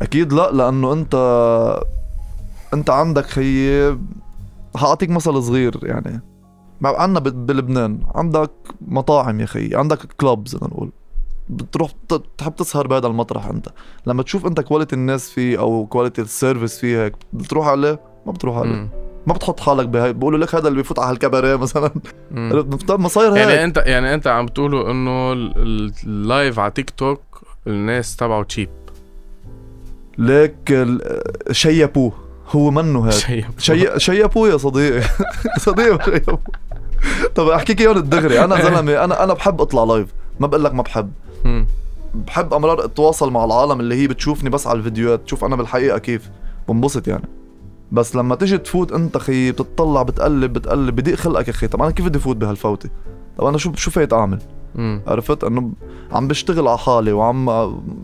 أكيد 0.01 0.33
لا 0.33 0.51
لأنه 0.51 0.93
أنت 0.93 1.15
أنت 2.73 2.89
عندك 2.89 3.25
خيي 3.25 3.97
حأعطيك 4.75 5.09
مثل 5.09 5.43
صغير 5.43 5.79
يعني. 5.83 6.21
مع- 6.81 6.97
عنا 7.01 7.19
ب- 7.19 7.45
بلبنان 7.45 7.99
عندك 8.15 8.51
مطاعم 8.81 9.39
يا 9.39 9.45
خيي 9.45 9.75
عندك 9.75 9.97
clubs 10.17 10.55
بدنا 10.55 10.69
نقول. 10.69 10.91
بتروح 11.49 11.91
ت- 12.09 12.21
تحب 12.37 12.55
تسهر 12.55 12.87
بهذا 12.87 13.07
المطرح 13.07 13.45
أنت. 13.45 13.69
لما 14.07 14.23
تشوف 14.23 14.45
أنت 14.45 14.61
quality 14.61 14.95
الناس 14.95 15.29
فيه 15.29 15.59
أو 15.59 15.85
quality 15.85 16.21
ال 16.21 16.28
service 16.28 16.79
فيه 16.79 17.03
هيك 17.03 17.13
بتروح 17.33 17.67
عليه؟ 17.67 17.99
ما 18.25 18.31
بتروح 18.31 18.57
عليه. 18.57 18.69
مم. 18.69 18.89
ما 19.27 19.33
بتحط 19.33 19.59
حالك 19.59 19.87
بهي 19.87 20.13
بقولوا 20.13 20.39
لك 20.39 20.55
هذا 20.55 20.67
اللي 20.67 20.77
بيفوت 20.77 20.99
على 20.99 21.13
الكباريه 21.13 21.55
مثلا. 21.55 21.91
مم. 22.31 22.61
طب 22.87 22.99
ما 22.99 23.07
صاير 23.07 23.31
هيك. 23.33 23.37
يعني 23.47 23.63
انت 23.63 23.77
يعني 23.85 24.13
أنت 24.13 24.27
عم 24.27 24.47
تقولوا 24.47 24.91
إنه 24.91 25.33
ال- 25.33 25.57
ال- 25.57 25.93
اللايف 26.03 26.59
على 26.59 26.71
تيك 26.71 26.89
توك 26.89 27.21
الناس 27.67 28.15
تبعه 28.15 28.43
تشيب 28.43 28.69
ليك 30.17 30.87
شيبوه. 31.51 32.13
هو 32.55 32.71
منه 32.71 33.05
هيك. 33.05 33.11
شيء. 33.13 33.45
شي... 33.57 33.99
شيبوه 33.99 34.49
يا 34.49 34.57
صديقي. 34.57 35.03
صديقي 35.65 36.05
شيبوه 36.05 36.39
طب 37.35 37.47
أحكيك 37.47 37.81
اياهم 37.81 37.97
الدغري 37.97 38.43
أنا 38.43 38.61
زلمة 38.61 39.03
أنا 39.03 39.23
أنا 39.23 39.33
بحب 39.33 39.61
أطلع 39.61 39.83
لايف 39.83 40.07
ما 40.39 40.47
بقول 40.47 40.63
لك 40.63 40.73
ما 40.73 40.81
بحب. 40.83 41.11
بحب 42.13 42.53
أمرار 42.53 42.85
أتواصل 42.85 43.31
مع 43.31 43.45
العالم 43.45 43.79
اللي 43.79 43.95
هي 43.95 44.07
بتشوفني 44.07 44.49
بس 44.49 44.67
على 44.67 44.79
الفيديوهات. 44.79 45.23
تشوف 45.25 45.45
أنا 45.45 45.55
بالحقيقة 45.55 45.97
كيف. 45.97 46.29
بنبسط 46.69 47.07
يعني. 47.07 47.29
بس 47.91 48.15
لما 48.15 48.35
تيجي 48.35 48.57
تفوت 48.57 48.91
أنت 48.91 49.17
خي 49.17 49.51
بتطلع 49.51 50.03
بتقلب 50.03 50.53
بتقلب. 50.53 50.95
بضيق 50.95 51.15
خلقك 51.15 51.47
يا 51.47 51.53
أخي. 51.53 51.67
طب 51.67 51.81
أنا 51.81 51.91
كيف 51.91 52.05
بدي 52.05 52.19
فوت 52.19 52.35
بهالفوتة؟ 52.37 52.89
طب 53.37 53.45
أنا 53.45 53.57
شو 53.57 53.73
شو 53.75 53.91
فايت 53.91 54.13
أعمل؟ 54.13 54.39
مم. 54.75 55.01
عرفت؟ 55.07 55.43
إنه 55.43 55.71
عم 56.11 56.27
بشتغل 56.27 56.67
على 56.67 56.77
حالي 56.77 57.11
وعم 57.11 57.49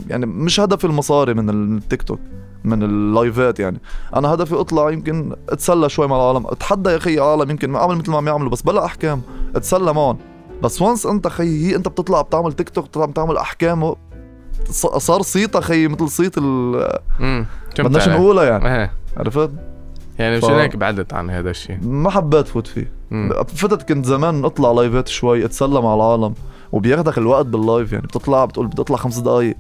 يعني 0.08 0.26
مش 0.26 0.60
هدفي 0.60 0.86
المصاري 0.86 1.34
من 1.34 1.50
التيك 1.78 2.02
توك. 2.04 2.20
من 2.64 2.84
ال 2.84 2.96
live 2.96 3.47
ات 3.47 3.60
يعني. 3.60 3.80
أنا 4.16 4.34
هدفي 4.34 4.56
أطلع 4.56 4.92
يمكن 4.92 5.36
أتسلى 5.50 5.90
شوي 5.90 6.08
مع 6.08 6.16
العالم. 6.16 6.48
أتحدى 6.48 6.90
يا 6.90 6.98
أخي 6.98 7.20
عالم 7.20 7.50
يمكن 7.50 7.70
ما 7.70 7.80
أعمل 7.80 7.96
مثل 7.96 8.12
ما 8.12 8.18
عم 8.18 8.28
يعملوا 8.28 8.50
بس 8.50 8.62
بلا 8.62 8.86
أحكام. 8.86 9.22
أتسلى 9.56 9.94
معهم. 9.94 10.18
بس 10.64 10.82
once 10.82 11.06
أنت 11.06 11.28
خي 11.28 11.68
هي 11.68 11.76
أنت 11.76 11.88
بتطلع 11.88 12.22
بتعمل 12.22 12.54
تيك 12.54 12.70
توك 12.70 12.86
بتطلع 12.86 13.06
بتعمل 13.06 13.38
أحكام 13.38 13.96
صار 14.98 15.22
صيتها 15.22 15.62
خي 15.62 15.88
مثل 15.88 16.10
صيت 16.10 16.38
ال 16.38 16.76
امم 17.20 17.46
بدناش 17.80 18.10
نقولها 18.10 18.44
يعني. 18.44 18.76
إيه. 18.76 18.92
عرفت؟ 19.18 19.52
يعني 20.20 20.38
مشان 20.38 20.54
هيك 20.54 20.76
بعدت 20.76 21.14
عن 21.14 21.30
هذا 21.30 21.50
الشيء 21.50 21.78
ما 21.82 22.10
حبيت 22.10 22.48
فوت 22.48 22.68
فيه. 22.68 22.92
مم. 23.12 23.44
فتت 23.48 23.90
كنت 23.90 24.06
زمان 24.06 24.46
أطلع 24.46 24.72
live 24.72 25.00
ات 25.00 25.08
شوي 25.08 25.46
أتسلى 25.46 25.82
مع 25.82 25.96
العالم. 25.96 26.34
وبياخدك 26.72 27.18
الوقت 27.18 27.46
بال 27.46 27.61
live 27.61 27.92
يعني. 27.92 28.08
بتطلع 28.08 28.46
بتقول 28.46 28.68
بدي 28.68 28.82
أطلع 28.82 28.98
خمس 28.98 29.18
دقايق. 29.18 29.58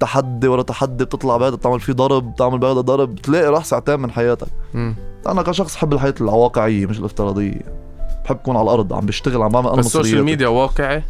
تحدي 0.00 0.48
ورا 0.48 0.62
تحدي 0.62 1.04
بتطلع 1.04 1.36
بعد 1.36 1.52
بتعمل 1.52 1.80
فيه 1.80 1.92
ضرب 1.92 2.32
بتعمل 2.32 2.58
بعد 2.58 2.76
ضرب 2.76 3.14
بتلاقي 3.14 3.50
راح 3.50 3.64
ساعتين 3.64 4.00
من 4.00 4.10
حياتك. 4.10 4.48
مم. 4.74 4.94
أنا 5.26 5.42
كشخص 5.42 5.74
بحب 5.74 5.92
الحياة 5.92 6.14
الواقعية 6.20 6.86
مش 6.86 6.98
الافتراضية. 6.98 7.60
بحب 8.24 8.36
اكون 8.36 8.56
على 8.56 8.64
الأرض 8.64 8.92
عم 8.92 9.06
بشتغل 9.06 9.42
عم 9.42 9.48
بعمل 9.48 9.68
أنا 9.68 9.80
ال 9.80 9.86
social. 9.86 10.24
ميديا 10.24 10.48
واقعي؟ 10.48 11.02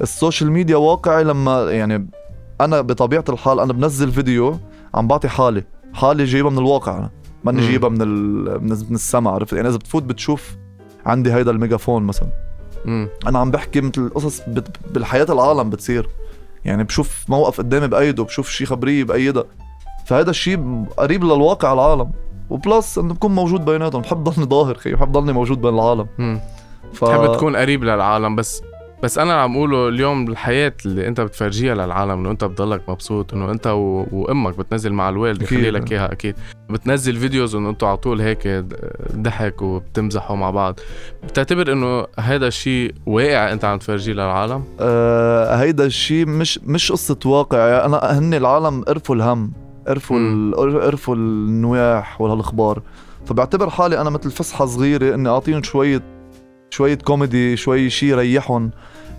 ال 0.00 0.07
social 0.07 0.52
media 0.52 0.76
واقعي 0.76 1.24
لما 1.24 1.70
يعني 1.70 2.08
أنا 2.60 2.80
بطبيعة 2.80 3.24
الحال 3.28 3.60
أنا 3.60 3.72
بنزل 3.72 4.12
فيديو 4.12 4.58
عم 4.94 5.08
بعطي 5.08 5.28
حالي. 5.28 5.64
حالي 5.92 6.24
جايبها 6.24 6.50
من 6.50 6.58
الواقع 6.58 6.98
أنا. 6.98 7.10
ماني. 7.44 7.60
جايبها 7.60 7.88
من 7.88 8.02
ال... 8.02 8.64
من 8.64 8.94
السما 8.94 9.30
عرفت؟ 9.30 9.52
يعني 9.52 9.68
إذا 9.68 9.76
بتفوت 9.76 10.02
بتشوف 10.02 10.56
عندي 11.06 11.32
هيدا 11.32 11.50
الميجافون 11.50 12.02
مثلا. 12.02 12.28
امم 12.86 13.08
أنا 13.26 13.38
عم 13.38 13.50
بحكي 13.50 13.80
مثل 13.80 14.10
قصص 14.14 14.40
بت... 14.48 14.68
بالحياة 14.90 15.26
العالم 15.30 15.70
بتصير. 15.70 16.08
يعني 16.66 16.84
بشوف 16.84 17.24
موقف 17.28 17.58
قدامي 17.58 17.88
بايده 17.88 18.24
بشوف 18.24 18.48
شي 18.48 18.66
خبرية 18.66 19.04
بايدها 19.04 19.44
فهذا 20.06 20.30
الشيء 20.30 20.84
قريب 20.96 21.24
للواقع 21.24 21.72
العالم. 21.72 22.12
و 22.50 22.60
plus 22.60 22.98
إنه 22.98 23.14
بكون 23.14 23.34
موجود 23.34 23.64
بيناتهم. 23.64 24.02
بحب 24.02 24.24
ضلني 24.24 24.46
ظاهر 24.46 24.74
خي. 24.74 24.92
بحب 24.92 25.12
ضلني 25.12 25.32
موجود 25.32 25.60
بين 25.60 25.74
العالم. 25.74 26.40
ف... 26.92 27.04
تحب 27.04 27.32
تكون 27.36 27.56
قريب 27.56 27.84
للعالم 27.84 28.36
بس 28.36 28.62
بس 29.02 29.18
أنا 29.18 29.32
عم 29.42 29.56
أقوله 29.56 29.88
اليوم 29.88 30.28
الحياة 30.28 30.72
اللي 30.86 31.08
أنت 31.08 31.20
بتفرجيها 31.20 31.74
للعالم 31.74 32.10
إنه 32.10 32.30
أنت 32.30 32.44
بتضلك 32.44 32.88
مبسوط 32.88 33.34
إنه 33.34 33.50
أنت 33.50 33.66
و... 33.66 34.06
وأمك 34.12 34.58
بتنزل 34.58 34.92
مع 34.92 35.08
الوالد. 35.08 35.42
بخلي 35.42 35.70
لك 35.70 35.92
إياها 35.92 36.12
أكيد. 36.12 36.36
بتنزل 36.70 37.16
فيديوز 37.16 37.54
إنه 37.54 37.70
أنتوا 37.70 37.88
على 37.88 37.96
طول 37.96 38.20
هيك 38.20 38.64
ضحك 39.16 39.62
وبتمزحوا 39.62 40.36
مع 40.36 40.50
بعض. 40.50 40.80
بتعتبر 41.24 41.72
إنه 41.72 42.06
هذا 42.18 42.46
الشيء 42.46 42.94
واقع 43.06 43.52
أنت 43.52 43.64
عم 43.64 43.78
تفرجيه 43.78 44.12
للعالم؟ 44.12 44.64
آه 44.80 45.56
هيدا 45.56 45.86
الشيء 45.86 46.26
مش 46.26 46.60
مش 46.64 46.92
قصة 46.92 47.18
واقع. 47.24 47.58
يعني 47.58 47.84
أنا 47.84 48.18
هن 48.18 48.34
العالم 48.34 48.82
قرفوا 48.82 49.14
الهم 49.14 49.52
قرفوا 49.86 50.18
قرفوا 50.56 51.14
النواح 51.14 52.20
وهالاخبار 52.20 52.82
فبعتبر 53.26 53.70
حالي 53.70 54.00
أنا 54.00 54.10
مثل 54.10 54.30
فسحة 54.30 54.66
صغيرة 54.66 55.14
إني 55.14 55.28
أعطيهم 55.28 55.62
شوية 55.62 56.15
شوية 56.76 56.94
كوميدي 56.94 57.56
شوي 57.56 57.90
شيء 57.90 58.08
يريحهم. 58.08 58.70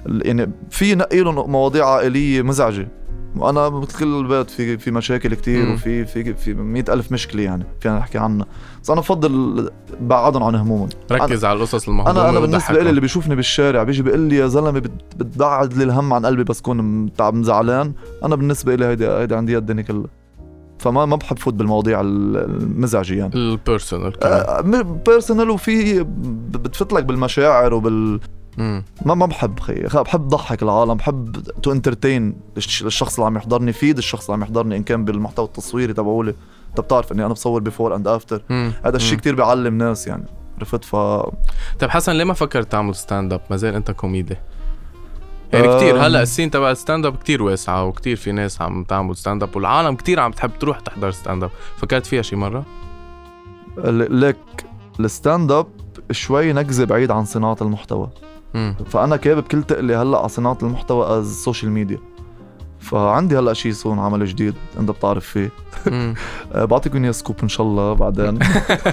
يعني 0.07 0.51
في 0.69 0.95
نقي 0.95 1.19
لهم 1.19 1.51
مواضيع 1.51 1.85
عائلية 1.89 2.41
مزعجة. 2.41 2.87
وأنا 3.35 3.69
مثل 3.69 3.99
كل 3.99 4.19
البيت 4.19 4.49
في 4.49 4.77
في 4.77 4.91
مشاكل 4.91 5.33
كتير 5.33 5.65
مم. 5.65 5.73
وفي 5.73 6.05
في 6.05 6.33
في 6.33 6.53
مئة 6.53 6.93
ألف 6.93 7.11
مشكلة 7.11 7.43
يعني 7.43 7.65
فينا 7.79 7.97
نحكي 7.97 8.17
عنها. 8.17 8.45
بس 8.83 8.89
أنا 8.89 9.01
بفضل 9.01 9.71
بعدهم 10.01 10.43
عن 10.43 10.55
همومهم. 10.55 10.89
ركز 11.11 11.45
على 11.45 11.57
القصص 11.57 11.87
المهضومه 11.87 12.21
أنا 12.21 12.29
أنا 12.29 12.39
بالنسبة. 12.39 12.81
لي 12.83 12.89
اللي 12.89 13.01
بيشوفني 13.01 13.35
بالشارع 13.35 13.83
بيجي 13.83 14.03
بيقول 14.03 14.19
لي 14.19 14.35
يا 14.35 14.47
زلمة 14.47 14.71
بت- 14.71 14.91
بتبعد 15.17 15.73
لي 15.73 15.83
الهم 15.83 16.13
عن 16.13 16.25
قلبي 16.25 16.43
بس 16.43 16.61
كون 16.61 17.09
مزعلان. 17.21 17.93
أنا 18.23 18.35
بالنسبة 18.35 18.75
لي 18.75 18.85
هيدي 18.85 19.07
هيدي 19.07 19.35
عندي 19.35 19.57
الدنيا 19.57 19.83
كلها 19.83 20.05
فما 20.79 21.05
ما 21.05 21.15
بحب 21.15 21.39
فوت 21.39 21.53
بالمواضيع 21.53 22.01
ال- 22.01 22.38
المزعجه 22.38 23.13
يعني 23.13 23.34
ال 23.36 23.44
personal 23.44 24.13
personal 25.05 25.50
وفي 25.50 26.03
بتفت 26.51 26.93
لك 26.93 27.03
بالمشاعر 27.03 27.74
وبال 27.74 28.19
مم. 28.57 28.84
ما 29.05 29.15
ما 29.15 29.25
بحب 29.25 29.60
خي 29.60 29.74
بحب 29.81 30.27
ضحك 30.27 30.63
العالم 30.63 30.93
بحب 30.93 31.38
to 31.63 31.72
entertain 31.72 32.36
الشخص 32.57 33.13
اللي 33.15 33.25
عم 33.25 33.38
يحضرني 33.38 33.74
فيد 33.74 33.98
الشخص 33.98 34.25
اللي 34.25 34.34
عم 34.34 34.41
يحضرني 34.43 34.77
إن 34.77 34.84
كان 34.84 35.05
بالمحتوى 35.05 35.46
التصويري 35.46 35.93
تبعولي. 35.93 36.34
انت 36.69 36.79
بتعرف 36.81 37.12
إني 37.12 37.25
أنا 37.25 37.34
بصور 37.34 37.62
before 37.62 37.96
and 37.96 38.07
after. 38.07 38.41
هذا 38.86 38.96
الشيء. 38.96 39.17
كتير 39.17 39.36
بيعلم 39.36 39.77
ناس 39.77 40.07
يعني 40.07 40.25
عرفت؟ 40.60 40.86
ف 40.86 40.96
طيب 41.79 41.89
حسن 41.89 42.12
ليه 42.12 42.24
ما 42.24 42.34
فكرت 42.34 42.72
تعمل 42.72 42.96
stand-up 42.96 43.41
ما 43.50 43.57
زال 43.57 43.75
أنت 43.75 43.91
كوميدي. 43.91 44.36
يعني 45.54 45.68
أم. 45.68 45.77
كتير 45.77 46.08
هلأ 46.08 46.22
ال 46.22 46.26
scene 46.26 46.51
تبع 46.51 46.72
ال 46.72 47.05
stand-up 47.05 47.15
كتير 47.16 47.44
واسعة 47.44 47.86
وكتير 47.86 48.16
في 48.16 48.32
ناس 48.32 48.62
عم 48.62 48.84
تعمل 48.84 49.16
stand-up 49.15 49.55
والعالم 49.56 49.96
كتير 49.96 50.20
عم 50.20 50.32
تحب 50.32 50.51
تروح 50.60 50.80
تحضر 50.80 51.12
stand-up 51.12 51.51
فكرت 51.77 52.06
فيها 52.06 52.22
شي 52.22 52.36
مرة؟ 52.36 52.66
لك 53.77 54.66
ال 55.00 55.51
stand-up 55.51 55.67
شوي 56.12 56.54
نكزة 56.54 56.86
بعيد 56.86 57.12
عن 57.12 57.25
صناعة 57.25 57.58
المحتوى. 57.62 58.10
امم 58.56 58.75
فأنا 58.89 59.18
كابب 59.18 59.44
كل 59.44 59.63
تقلي 59.63 59.96
هلأ 59.96 60.18
على 60.18 60.30
صناعة 60.30 60.58
المحتوى 60.62 61.20
as 61.19 61.43
social 61.43 61.72
media 61.72 61.98
فعندي 62.80 63.39
هلأ 63.39 63.54
شيء 63.54 63.74
صون 63.74 64.00
عمل 64.00 64.25
جديد 64.25 64.54
أنت 64.80 64.92
بتعرف 64.92 65.25
فيه. 65.25 65.51
أه 66.54 66.66
بعطيكم 66.66 67.04
إياه 67.04 67.12
scoop 67.12 67.36
إن 67.44 67.48
شاء 67.48 67.68
الله 67.68 67.94
بعدين. 67.94 68.39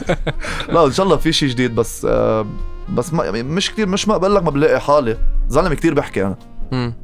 لا 0.74 0.86
إن 0.86 0.92
شاء 0.92 1.06
الله 1.06 1.16
في 1.16 1.32
شيء 1.32 1.48
جديد 1.48 1.74
بس 1.74 2.06
أه 2.10 2.46
بس 2.92 3.12
ما 3.12 3.24
يعني 3.24 3.42
مش 3.42 3.70
كتير 3.70 3.88
مش 3.88 4.08
ما 4.08 4.16
بقول 4.16 4.34
لك 4.34 4.42
ما 4.42 4.50
بلاقي 4.50 4.80
حالي. 4.80 5.18
زلمة 5.48 5.74
كتير 5.74 5.94
بحكي 5.94 6.26
أنا. 6.26 6.36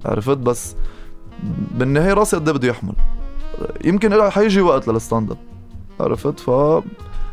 عرفت؟ 0.05 0.37
بس 0.37 0.75
بالنهاية 1.71 2.13
راسي 2.13 2.37
قد 2.37 2.49
إيه 2.49 2.57
بده 2.57 2.69
يحمل. 2.69 2.93
يمكن 3.85 4.31
حيجي 4.31 4.61
وقت 4.61 4.89
لل 4.89 5.31
stand-up 5.31 5.39
عرفت؟ 6.01 6.41
ف 6.41 6.51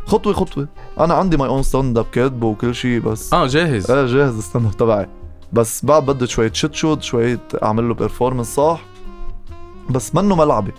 خطوه 0.06 0.34
خطوة. 0.34 0.68
أنا 1.00 1.14
عندي 1.14 1.38
my 1.38 1.50
own 1.50 1.64
stand-up 1.64 2.06
كاتبه 2.12 2.48
وكل 2.48 2.76
شيء 2.76 3.00
بس 3.00 3.34
آه 3.34 3.48
جاهز. 3.48 3.92
إيه 3.92 4.06
جاهز 4.06 4.38
ال 4.38 4.66
stand-up 4.66 4.78
تبعي. 4.78 5.08
بس 5.54 5.86
بعد 5.86 6.06
بدي 6.06 6.28
شوية 6.28 6.52
شت 6.54 6.74
شوت 6.74 7.04
شوية 7.04 7.40
أعمل 7.64 7.88
له 7.88 7.94
performance 7.94 8.56
صح. 8.56 8.82
بس 9.90 10.16
منه 10.16 10.36
ملعبي. 10.36 10.72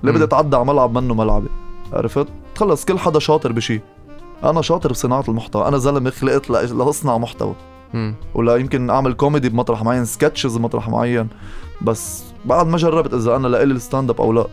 اللي 0.00 0.12
بدي. 0.12 0.24
أتعدى 0.24 0.56
على 0.56 0.64
ملعب؟ 0.64 0.98
منه 0.98 1.14
ملعبي. 1.14 1.48
عرفت؟ 1.92 2.26
خلص 2.56 2.84
كل 2.84 2.98
حدا 2.98 3.18
شاطر 3.18 3.52
بشي. 3.52 3.80
أنا 4.44 4.62
شاطر 4.62 4.90
بصناعة 4.92 5.24
المحتوى. 5.28 5.68
أنا 5.68 5.78
زلمة 5.78 6.10
خلقت 6.10 6.50
لأصنع 6.50 7.18
محتوى. 7.18 7.54
ولا 8.34 8.56
يمكن 8.56 8.90
أعمل 8.90 9.12
كوميدي 9.12 9.48
بمطرح 9.48 9.82
معين 9.82 10.04
sketches 10.04 10.56
بمطرح 10.56 10.88
معين. 10.88 11.28
بس 11.82 12.24
بعد 12.44 12.66
ما 12.66 12.76
جربت 12.76 13.14
إذا 13.14 13.36
أنا 13.36 13.48
لإلي 13.48 13.74
ال 13.74 14.10
stand-up 14.10 14.20
أو 14.20 14.32
لا 14.32 14.46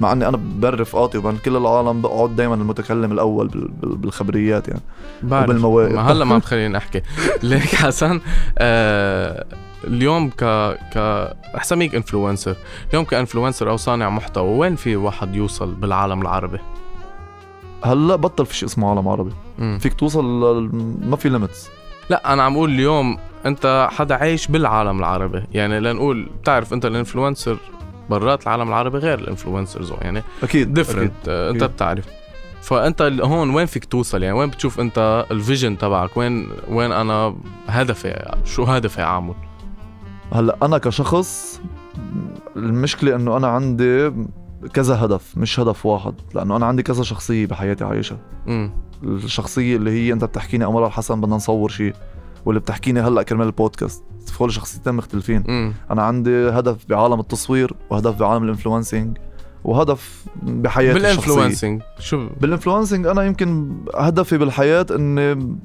مع 0.00 0.12
إني 0.12 0.28
أنا 0.28 0.36
بين 0.36 0.70
رفقاتي 0.70 1.18
وبين 1.18 1.36
كل 1.36 1.56
العالم 1.56 2.02
بقعد 2.02 2.36
دايما 2.36 2.54
المتكلم 2.54 3.12
الأول 3.12 3.48
بال- 3.48 3.68
بال- 3.68 3.96
بالخبريات 3.96 4.68
يعني. 4.68 4.80
بعرف. 5.22 5.44
وبالمواقف. 5.48 5.92
ما 5.92 6.12
هلا 6.12 6.24
ما 6.24 6.34
عم 6.34 6.40
تخليني 6.40 6.76
أحكي. 6.76 7.02
ليك 7.42 7.74
حسن 7.74 8.20
آه 8.58 9.44
اليوم 9.84 10.30
ك 10.30 10.44
ك 10.94 10.96
رح 11.54 11.64
سميك 11.64 11.94
influencer 11.94 12.56
اليوم 12.90 13.04
ك 13.04 13.10
influencer 13.10 13.70
أو 13.70 13.76
صانع 13.76 14.10
محتوى 14.10 14.58
وين 14.58 14.76
في 14.76 14.96
واحد 14.96 15.34
يوصل 15.36 15.74
بالعالم 15.74 16.22
العربي؟ 16.22 16.58
هلا 17.84 18.16
بطل 18.16 18.46
في 18.46 18.56
شيء 18.56 18.68
اسمه 18.68 18.90
عالم 18.90 19.08
عربي. 19.08 19.32
مم. 19.58 19.78
فيك 19.80 19.94
توصل 19.94 20.24
ما 21.04 21.16
في 21.16 21.28
limits 21.28 21.68
لا 22.10 22.32
أنا 22.32 22.42
عم 22.42 22.54
أقول 22.54 22.70
اليوم 22.70 23.18
أنت 23.46 23.88
حدا 23.92 24.14
عايش 24.14 24.46
بالعالم 24.46 24.98
العربي. 24.98 25.42
يعني 25.52 25.80
لنقول 25.80 26.28
بتعرف 26.42 26.72
أنت 26.72 26.86
ال 26.86 26.92
influencer 26.92 27.56
برات 28.10 28.42
العالم 28.42 28.68
العربي 28.68 28.98
غير 28.98 29.18
ال 29.18 29.24
influencers 29.24 29.92
يعني 30.00 30.22
أكيد 30.42 30.74
different 30.74 31.12
أنت 31.28 31.62
أكيد. 31.62 31.74
بتعرف. 31.74 32.04
فأنت 32.62 33.02
هون 33.02 33.50
وين 33.54 33.66
فيك 33.66 33.84
توصل؟ 33.84 34.22
يعني 34.22 34.38
وين 34.38 34.50
بتشوف 34.50 34.80
أنت 34.80 35.26
ال 35.30 35.37
vision 35.37 35.78
تبعك؟ 35.78 36.16
وين 36.16 36.48
وين 36.68 36.92
أنا 36.92 37.36
هدفي 37.68 38.36
شو 38.44 38.64
هدفي 38.64 39.02
أعمل؟ 39.02 39.34
هلا 40.32 40.56
أنا 40.62 40.78
كشخص 40.78 41.60
المشكلة 42.56 43.16
إنه 43.16 43.36
أنا 43.36 43.48
عندي 43.48 44.12
كذا 44.74 45.04
هدف 45.04 45.36
مش 45.36 45.60
هدف 45.60 45.86
واحد 45.86 46.14
لأنه 46.34 46.56
أنا 46.56 46.66
عندي 46.66 46.82
كذا 46.82 47.02
شخصية 47.02 47.46
بحياتي 47.46 47.84
عايشها 47.84 48.18
امم 48.48 48.72
الشخصية 49.02 49.76
اللي 49.76 49.90
هي 49.90 50.12
أنت 50.12 50.24
بتحكيني 50.24 50.64
امرا 50.66 50.86
الحسن 50.86 51.20
بدنا 51.20 51.36
نصور 51.36 51.68
شيء 51.68 51.94
واللي 52.44 52.60
بتحكيني 52.60 53.00
هلأ 53.00 53.22
كرمال 53.22 53.46
البودكاست. 53.46 54.04
full 54.26 54.52
شخصيتين 54.52 54.94
مختلفين. 54.94 55.44
امم 55.48 55.72
أنا 55.90 56.02
عندي 56.02 56.48
هدف 56.48 56.76
بعالم 56.88 57.20
التصوير 57.20 57.74
وهدف 57.90 58.18
بعالم 58.18 58.44
ال 58.44 58.50
influencing 58.50 59.18
وهدف 59.64 60.24
بحياتي 60.42 60.98
الشخصية. 60.98 61.32
بال 61.32 61.40
influencing 61.40 61.82
شو؟ 61.98 62.28
بال 62.40 62.50
influencing 62.50 63.06
أنا 63.06 63.22
يمكن 63.22 63.76
هدفي 63.94 64.38
بالحياة 64.38 64.86
ان 64.90 65.58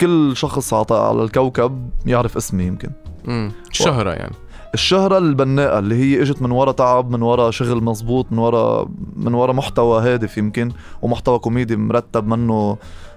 كل 0.00 0.36
شخص 0.36 0.74
على 0.74 0.86
على 0.90 1.22
الكوكب 1.22 1.90
يعرف 2.06 2.36
اسمي 2.36 2.64
يمكن. 2.64 2.90
امم 3.28 3.52
الشهرة 3.70 4.10
يعني. 4.10 4.34
الشهرة 4.76 5.18
البناءة 5.18 5.78
اللي 5.78 5.94
هي 5.94 6.22
إجت 6.22 6.42
من 6.42 6.50
ورا 6.50 6.72
تعب 6.72 7.10
من 7.10 7.22
ورا 7.22 7.50
شغل 7.50 7.84
مزبوط 7.84 8.26
من 8.32 8.38
ورا 8.38 8.88
من 9.16 9.34
ورا 9.34 9.52
محتوى 9.52 10.02
هادف 10.02 10.38
يمكن 10.38 10.72
ومحتوى 11.02 11.38
كوميدي 11.38 11.76
مرتب 11.76 12.26
منه 12.26 12.76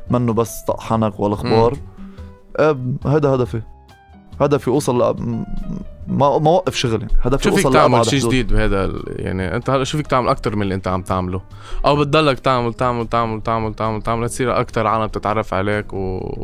منه 0.09 0.33
بس 0.33 0.61
طحنك 0.67 1.19
والأخبار. 1.19 1.77
هذا 3.05 3.29
هدفي. 3.29 3.61
هدفي 4.41 4.67
أوصل 4.67 5.01
ل... 5.01 5.15
ما 6.07 6.39
ما 6.39 6.49
أوقف 6.49 6.75
شغل 6.75 7.01
يعني 7.01 7.13
هدفي 7.21 7.43
شو 7.43 7.55
فيك 7.55 7.65
اوصل 7.65 7.77
تعمل 7.77 8.05
شيء. 8.05 8.27
جديد 8.27 8.53
بهذا 8.53 8.91
يعني 9.07 9.55
أنت 9.55 9.69
هلا 9.69 9.83
شو 9.83 9.97
فيك 9.97 10.07
تعمل 10.07 10.27
أكثر 10.27 10.55
من 10.55 10.61
اللي 10.61 10.75
أنت 10.75 10.87
عم 10.87 11.01
تعمله؟ 11.01 11.41
أو 11.85 11.95
بتضلك 11.95 12.39
تعمل 12.39 12.73
تعمل 12.73 13.07
تعمل 13.07 13.41
تعمل 13.41 13.73
تعمل 13.73 14.01
تعمل 14.01 14.25
لتصير 14.25 14.59
أكثر 14.59 14.87
عالم 14.87 15.05
تتعرف 15.05 15.53
عليك 15.53 15.93
و 15.93 16.35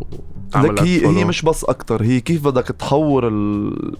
لك 0.56 0.84
هي. 0.84 1.08
هي 1.08 1.26
مش 1.26 1.42
بس 1.42 1.64
أكتر 1.64 2.04
هي 2.04 2.20
كيف 2.20 2.46
بدك 2.48 2.64
تحور 2.64 3.28
ال... 3.28 3.96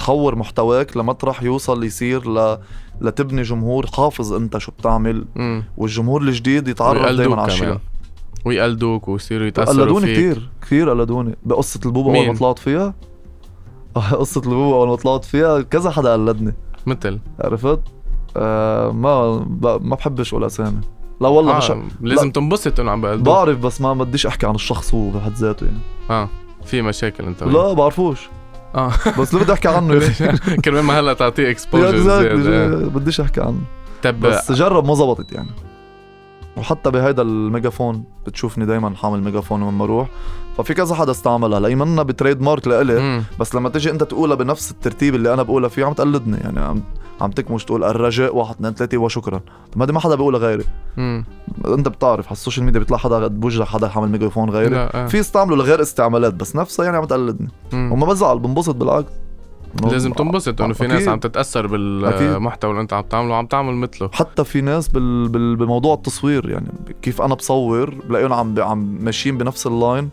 تحور 0.00 0.36
محتواك 0.36 0.96
لمطرح 0.96 1.42
يوصل 1.42 1.84
يصير 1.84 2.30
ل... 2.30 2.58
لتبني 3.00 3.42
جمهور 3.42 3.86
حافظ 3.86 4.32
انت 4.32 4.58
شو 4.58 4.72
بتعمل. 4.72 5.24
مم. 5.36 5.64
والجمهور 5.76 6.22
الجديد 6.22 6.68
يتعرف 6.68 7.16
دائما 7.16 7.42
على. 7.42 7.52
الشيء. 7.52 7.78
ويقلدوك 8.44 9.08
ويصيروا 9.08 9.46
يتأثروا 9.46 9.84
قلدوني 9.84 10.06
فيك. 10.06 10.16
كثير 10.16 10.48
كثير 10.62 10.90
قلدوني. 10.90 11.36
بقصة 11.42 11.80
البوبا 11.86 12.18
أول 12.18 12.26
ما؟ 12.26 12.34
طلعت 12.34 12.58
فيها؟ 12.58 12.94
قصة 14.20 14.40
البوبا 14.40 14.76
أول 14.76 14.88
ما 14.88 14.96
طلعت 14.96 15.24
فيها 15.24 15.60
كذا 15.60 15.90
حدا 15.90 16.12
قلدني. 16.12 16.54
مثل؟ 16.86 17.18
عرفت؟ 17.40 17.80
آه 18.36 18.90
ما 18.90 19.36
ب... 19.38 19.66
ما 19.66 19.96
بحبش 19.96 20.32
أقول 20.32 20.44
أسامي. 20.44 20.80
لا 21.20 21.28
والله 21.28 21.56
مش 21.56 21.70
آه. 21.70 21.82
لازم 22.00 22.30
تنبسط 22.30 22.80
إنه 22.80 22.90
عم 22.90 23.00
بقلدوك. 23.00 23.26
بعرف 23.26 23.58
بس 23.58 23.80
ما 23.80 23.94
بديش 23.94 24.26
أحكي 24.26 24.46
عن 24.46 24.54
الشخص 24.54 24.94
هو 24.94 25.10
بحد 25.10 25.32
ذاته 25.32 25.64
يعني. 25.66 25.78
آه 26.10 26.28
في 26.64 26.82
مشاكل 26.82 27.24
أنت 27.24 27.42
لا 27.42 27.72
بعرفوش. 27.72 28.28
آه. 28.74 28.92
بس 29.18 29.34
ليه 29.34 29.42
بدي 29.42 29.52
أحكي 29.52 29.68
عنه 29.68 30.00
كرمال 30.64 30.82
ما 30.82 31.00
هلا 31.00 31.12
تعطيه 31.12 31.50
exposure 31.50 32.88
بديش 32.88 33.20
أحكي 33.20 33.40
عنه. 33.40 33.60
طب 34.02 34.20
بس 34.20 34.52
جرب 34.52 34.86
ما 34.86 34.94
زبطت 34.94 35.32
يعني. 35.32 35.50
وحتى 36.56 36.90
بهيدا 36.90 37.22
الميجافون 37.22 38.04
بتشوفني 38.26 38.66
دايما 38.66 38.96
حامل 38.96 39.22
ميجافون 39.22 39.60
لما 39.60 39.84
أروح 39.84 40.08
ففي 40.58 40.74
كذا 40.74 40.94
حدا 40.94 41.10
استعملها 41.10 41.60
لأي 41.60 41.74
منا 41.74 42.02
ب 42.02 42.40
trademark 42.40 42.68
لإلي. 42.68 43.22
بس 43.40 43.54
لما 43.54 43.68
تيجي 43.68 43.90
أنت 43.90 44.02
تقولها 44.02 44.36
بنفس 44.36 44.70
الترتيب 44.70 45.14
اللي 45.14 45.34
أنا 45.34 45.42
بقولها 45.42 45.68
فيه 45.68 45.84
عم 45.84 45.92
تقلدني. 45.92 46.36
يعني 46.36 46.60
عم 46.60 46.82
عم 47.20 47.30
تكمش 47.30 47.64
تقول 47.64 47.84
الرجاء 47.84 48.36
واحد 48.36 48.54
اثنين 48.54 48.74
ثلاثة 48.74 48.98
وشكرا. 48.98 49.40
هذه 49.80 49.92
ما 49.92 50.00
حدا 50.00 50.14
بيقولها 50.14 50.40
غيري. 50.40 50.64
مم. 50.96 51.24
انت 51.66 51.88
بتعرف 51.88 52.26
على 52.26 52.32
ال 52.32 52.37
social 52.37 52.66
media 52.66 52.80
بيطلع 52.80 52.98
حدا 52.98 53.26
بوجهك 53.26 53.66
حدا 53.66 53.88
حامل 53.88 54.08
ميجافون 54.08 54.50
غيري. 54.50 54.74
لا 54.74 55.04
آه. 55.04 55.06
في 55.06 55.20
استعملوا 55.20 55.56
لغير 55.56 55.82
استعمالات 55.82 56.34
بس 56.34 56.56
نفسها 56.56 56.84
يعني 56.84 56.96
عم 56.96 57.04
تقلدني. 57.04 57.48
وما 57.72 58.06
بزعل 58.06 58.38
بنبسط 58.38 58.74
بالعكس. 58.74 59.08
لازم 59.82 60.12
تنبسط 60.12 60.62
إنه 60.62 60.72
في 60.72 60.86
ناس. 60.86 61.08
عم 61.08 61.18
تتأثر 61.18 61.66
بالمحتوى 61.66 62.70
اللي 62.70 62.82
انت 62.82 62.92
عم 62.92 63.04
تعمله 63.04 63.30
وعم 63.30 63.46
تعمل 63.46 63.74
مثله. 63.74 64.10
حتى 64.12 64.44
في 64.44 64.60
ناس 64.60 64.88
بال... 64.88 65.28
بال... 65.28 65.56
بموضوع 65.56 65.94
التصوير 65.94 66.50
يعني 66.50 66.68
كيف 67.02 67.22
أنا 67.22 67.34
بصور 67.34 67.94
بلاقيهم 68.08 68.32
عم 68.32 68.54
عم 68.58 68.98
ماشيين 69.00 69.38
بنفس 69.38 69.66
ال 69.66 69.75
line 69.75 70.10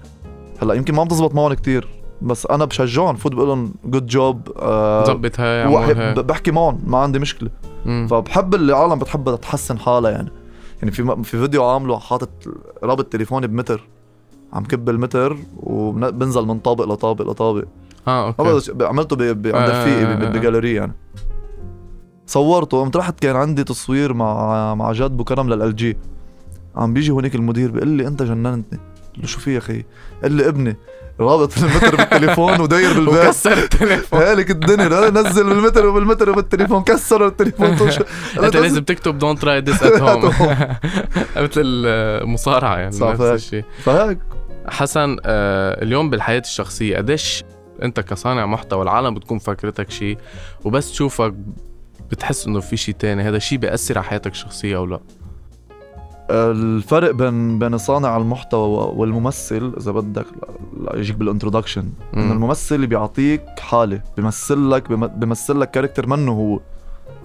هلأ 0.61 0.73
يمكن 0.73 0.95
ما 0.95 1.01
عم 1.01 1.07
تزبط 1.07 1.35
معهم 1.35 1.53
كتير. 1.53 1.96
بس 2.21 2.45
أنا 2.45 2.65
بشجعهم. 2.65 3.15
فوت 3.15 3.31
بقول 3.35 3.47
لهم 3.47 3.73
good 3.85 4.05
job 4.05 4.47
ظبط 5.07 5.39
هاي 5.39 6.13
بحكي 6.13 6.51
معهم 6.51 6.79
ما 6.87 6.97
عندي 6.97 7.19
مشكلة. 7.19 7.49
مم. 7.85 8.07
فبحب 8.09 8.55
اللي 8.55 8.73
العالم 8.73 8.99
بتحب 8.99 9.35
تحسن 9.41 9.79
حالها 9.79 10.11
يعني. 10.11 10.29
يعني 10.79 10.91
في 10.91 11.23
في 11.23 11.39
فيديو 11.39 11.63
عامله 11.63 11.99
حاطط 11.99 12.29
رابط 12.83 13.05
تليفوني 13.05 13.47
بمتر. 13.47 13.87
عم 14.53 14.63
كب 14.63 14.89
المتر 14.89 15.37
وبنزل 15.57 16.45
من 16.45 16.59
طابق 16.59 16.85
لطابق 16.85 17.31
لطابق. 17.31 17.63
آه 18.07 18.35
okay. 18.39 18.85
عملته 18.85 19.29
عند 19.29 19.47
رفيقي 19.47 20.03
آه، 20.03 20.27
آه. 20.27 20.29
بجاليري 20.29 20.73
يعني. 20.73 20.93
صورته 22.25 22.81
قمت 22.81 22.97
رحت 22.97 23.19
كان 23.19 23.35
عندي 23.35 23.63
تصوير 23.63 24.13
مع 24.13 24.75
مع 24.75 24.91
جاد 24.91 25.17
بوكرم 25.17 25.49
لل 25.49 25.75
LG 25.75 25.97
عم 26.75 26.93
بيجي 26.93 27.11
هونيك 27.11 27.35
المدير 27.35 27.71
بيقول 27.71 27.89
لي 27.89 28.07
أنت 28.07 28.23
جننتني. 28.23 28.79
قلت 29.17 29.25
له 29.25 29.27
شو 29.27 29.39
في 29.39 29.53
يا 29.53 29.57
أخي؟ 29.57 29.83
قال 30.23 30.31
لي 30.31 30.47
ابني 30.47 30.77
رابط 31.19 31.57
المتر 31.57 31.95
بالتليفون 31.95 32.61
وداير 32.61 32.93
بالباب. 32.93 33.27
وكسر 33.27 33.57
التليفون. 33.57 34.19
هالك 34.21 34.51
الدنيا 34.51 35.09
نزل 35.09 35.43
بالمتر 35.43 35.85
وبالمتر 35.85 36.29
وبالتليفون 36.29 36.83
كسر 36.83 37.27
التليفون. 37.27 37.67
أنت 38.43 38.57
لازم 38.57 38.83
تكتب 38.83 39.17
don't 39.17 39.41
try 39.41 39.59
this 39.59 39.83
at 39.83 40.01
home 40.01 40.33
مثل 41.37 41.61
المصارعة 41.65 42.77
يعني 42.77 42.91
صح 42.91 43.07
نفس. 43.07 43.21
الشيء. 43.21 43.63
فهيك. 43.83 44.19
حسن 44.67 45.17
آه، 45.25 45.83
اليوم 45.83 46.09
بالحياة 46.09 46.39
الشخصية 46.39 46.97
قديش 46.97 47.43
أنت 47.83 47.99
كصانع 47.99 48.45
محتوى 48.45 48.83
العالم 48.83 49.13
بتكون 49.13 49.39
فاكرتك 49.39 49.89
شيء 49.89 50.17
وبس 50.65 50.91
تشوفك 50.91 51.33
بتحس 52.11 52.47
إنه 52.47 52.59
في 52.59 52.77
شيء 52.77 52.95
تاني؟ 52.95 53.23
هذا 53.23 53.37
الشيء 53.37 53.57
بيأثر 53.57 53.97
على 53.97 54.07
حياتك 54.07 54.31
الشخصية 54.31 54.77
أو 54.77 54.85
لا؟ 54.85 54.99
الفرق 56.31 57.11
بين 57.11 57.59
بين 57.59 57.77
صانع 57.77 58.17
المحتوى 58.17 58.91
والممثل 58.95 59.73
إذا 59.79 59.91
بدك 59.91 60.25
يجيك 60.93 61.15
بال 61.15 61.25
introduction 61.25 61.83
إنه 62.13 62.25
مم. 62.25 62.31
الممثل 62.31 62.87
بيعطيك 62.87 63.41
حالة 63.59 64.01
بيمثل 64.17 64.71
لك 64.71 64.91
بيمثل 64.91 65.59
لك 65.59 65.71
character 65.71 66.07
منه 66.07 66.31
هو. 66.31 66.59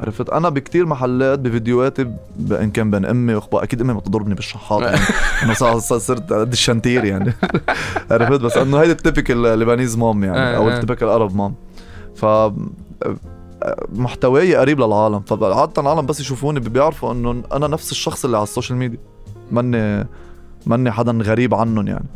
عرفت؟ 0.00 0.30
أنا 0.30 0.48
بكتير 0.48 0.86
محلات 0.86 1.38
بفيديوهاتي 1.38 2.04
ب- 2.36 2.52
إن 2.52 2.70
كان 2.70 2.90
بين 2.90 3.04
أمي 3.04 3.34
واخبار 3.34 3.62
أكيد 3.62 3.80
أمي 3.80 3.92
ما 3.92 4.00
تضربني 4.00 4.34
بالشحاط 4.34 4.82
يعني 4.82 5.54
صار- 5.60 5.78
صرت 5.78 6.32
قد 6.32 6.52
الشنتير 6.52 7.04
يعني. 7.04 7.32
عرفت؟ 8.10 8.40
بس 8.40 8.56
إنه 8.56 8.78
هيدي 8.80 8.92
ال 8.92 8.98
typical 8.98 9.42
Lebanese 9.42 9.96
mom 9.98 10.24
يعني 10.24 10.56
أو 10.56 10.68
آه، 10.68 10.72
آه. 10.72 10.74
ال 10.74 10.78
typical 10.78 11.08
Arab 11.08 11.36
mom 11.36 11.54
ف 12.16 12.24
محتواي 13.92 14.54
قريب 14.56 14.80
للعالم. 14.80 15.20
فعادة 15.20 15.82
العالم 15.82 16.06
بس 16.06 16.20
يشوفوني 16.20 16.60
بيعرفوا 16.60 17.12
إنه 17.12 17.42
أنا 17.52 17.66
نفس 17.66 17.90
الشخص 17.92 18.24
اللي 18.24 18.36
على 18.36 18.44
ال 18.44 18.49
social 18.49 18.78
media. 18.78 18.98
ماني 19.50 20.06
ماني 20.66 20.90
حدا 20.90 21.12
غريب 21.12 21.54
عنهم 21.54 21.88
يعني. 21.88 22.06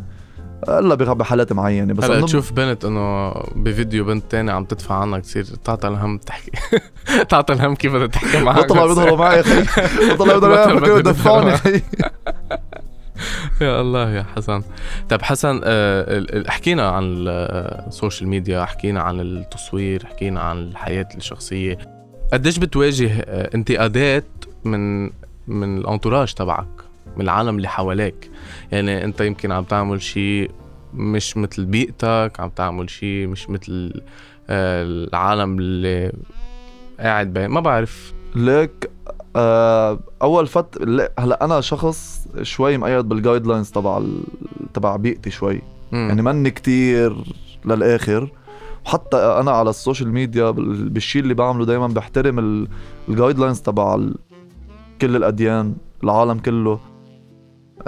إلا 0.68 0.94
بحالات 0.94 1.52
معينة. 1.52 1.94
بس 1.94 2.04
هلا 2.04 2.26
تشوف 2.26 2.52
بنت 2.52 2.84
إنه 2.84 3.30
بفيديو 3.56 4.04
بنت 4.04 4.24
تاني 4.30 4.50
عم 4.52 4.64
تدفع 4.64 4.94
عنك 4.94 5.22
تصير 5.22 5.44
تعطى 5.44 5.88
الهم 5.88 6.18
تحكي. 6.18 6.50
تعطى 7.30 7.52
الهم 7.52 7.74
كيف 7.74 7.92
بدها 7.94 8.06
تحكي 8.06 8.40
معك 8.44 8.64
بطلع 8.64 8.86
بيضربوا 8.86 9.16
معي 9.16 9.36
يا 9.36 9.40
أخي. 9.40 9.62
بطلع 10.14 10.34
بيضربوا 10.34 10.66
معي 10.66 10.80
بدي 10.80 10.90
يدفعوني 11.08 11.52
يا 13.60 13.80
الله 13.80 14.10
يا 14.10 14.22
حسن. 14.36 14.62
طب 15.08 15.22
حسن 15.22 15.60
آه، 15.64 16.44
حكينا 16.48 16.88
عن 16.88 17.02
ال- 17.04 17.28
آه، 17.28 17.88
السوشيال 17.88 18.28
ميديا 18.28 18.64
حكينا 18.64 19.00
عن 19.02 19.20
التصوير 19.20 20.06
حكينا 20.06 20.40
عن 20.40 20.58
الحياة 20.58 21.08
الشخصية. 21.16 21.78
قديش 22.32 22.58
بتواجه 22.58 23.20
آه، 23.20 23.50
انتقادات 23.54 24.24
من 24.64 25.10
من 25.48 25.78
ال 25.78 25.84
entourage 25.84 26.34
تبعك 26.34 26.68
من 27.16 27.22
العالم 27.24 27.56
اللي 27.56 27.68
حواليك؟ 27.68 28.30
يعني 28.72 29.04
انت 29.04 29.20
يمكن 29.20 29.52
عم 29.52 29.64
تعمل 29.64 30.02
شيء 30.02 30.50
مش 30.94 31.36
مثل 31.36 31.64
بيئتك 31.64 32.32
عم 32.38 32.48
تعمل 32.48 32.90
شيء 32.90 33.26
مش 33.26 33.50
مثل 33.50 34.00
آه، 34.50 34.82
العالم 34.82 35.58
اللي 35.58 36.12
قاعد 37.00 37.32
بين 37.32 37.46
ما 37.46 37.60
بعرف. 37.60 38.12
ليك 38.34 38.90
آه 39.36 39.98
أول 40.22 40.46
فت 40.46 40.78
لا، 40.80 41.12
هلأ 41.18 41.44
أنا 41.44 41.60
شخص 41.60 42.26
شوي 42.42 42.78
مقيد 42.78 43.08
بال 43.08 43.46
guidelines 43.46 43.70
تبع 43.70 43.98
ال... 43.98 44.22
تبع 44.74 44.96
بيئتي 44.96 45.30
شوي. 45.30 45.62
مم. 45.92 46.08
يعني 46.08 46.22
مني 46.22 46.50
كتير 46.50 47.16
للآخر. 47.64 48.32
وحتى 48.86 49.16
أنا 49.16 49.50
على 49.50 49.70
ال 49.70 49.76
social 49.76 50.12
media 50.12 50.50
بال- 50.50 50.88
بالشيء 50.88 51.22
اللي 51.22 51.34
بعمله 51.34 51.64
دائما 51.64 51.86
بحترم 51.86 52.66
ال 53.08 53.38
guidelines 53.38 53.60
تبع 53.60 53.94
ال- 53.94 54.16
كل 55.00 55.16
الأديان 55.16 55.74
العالم 56.04 56.38
كله. 56.38 56.80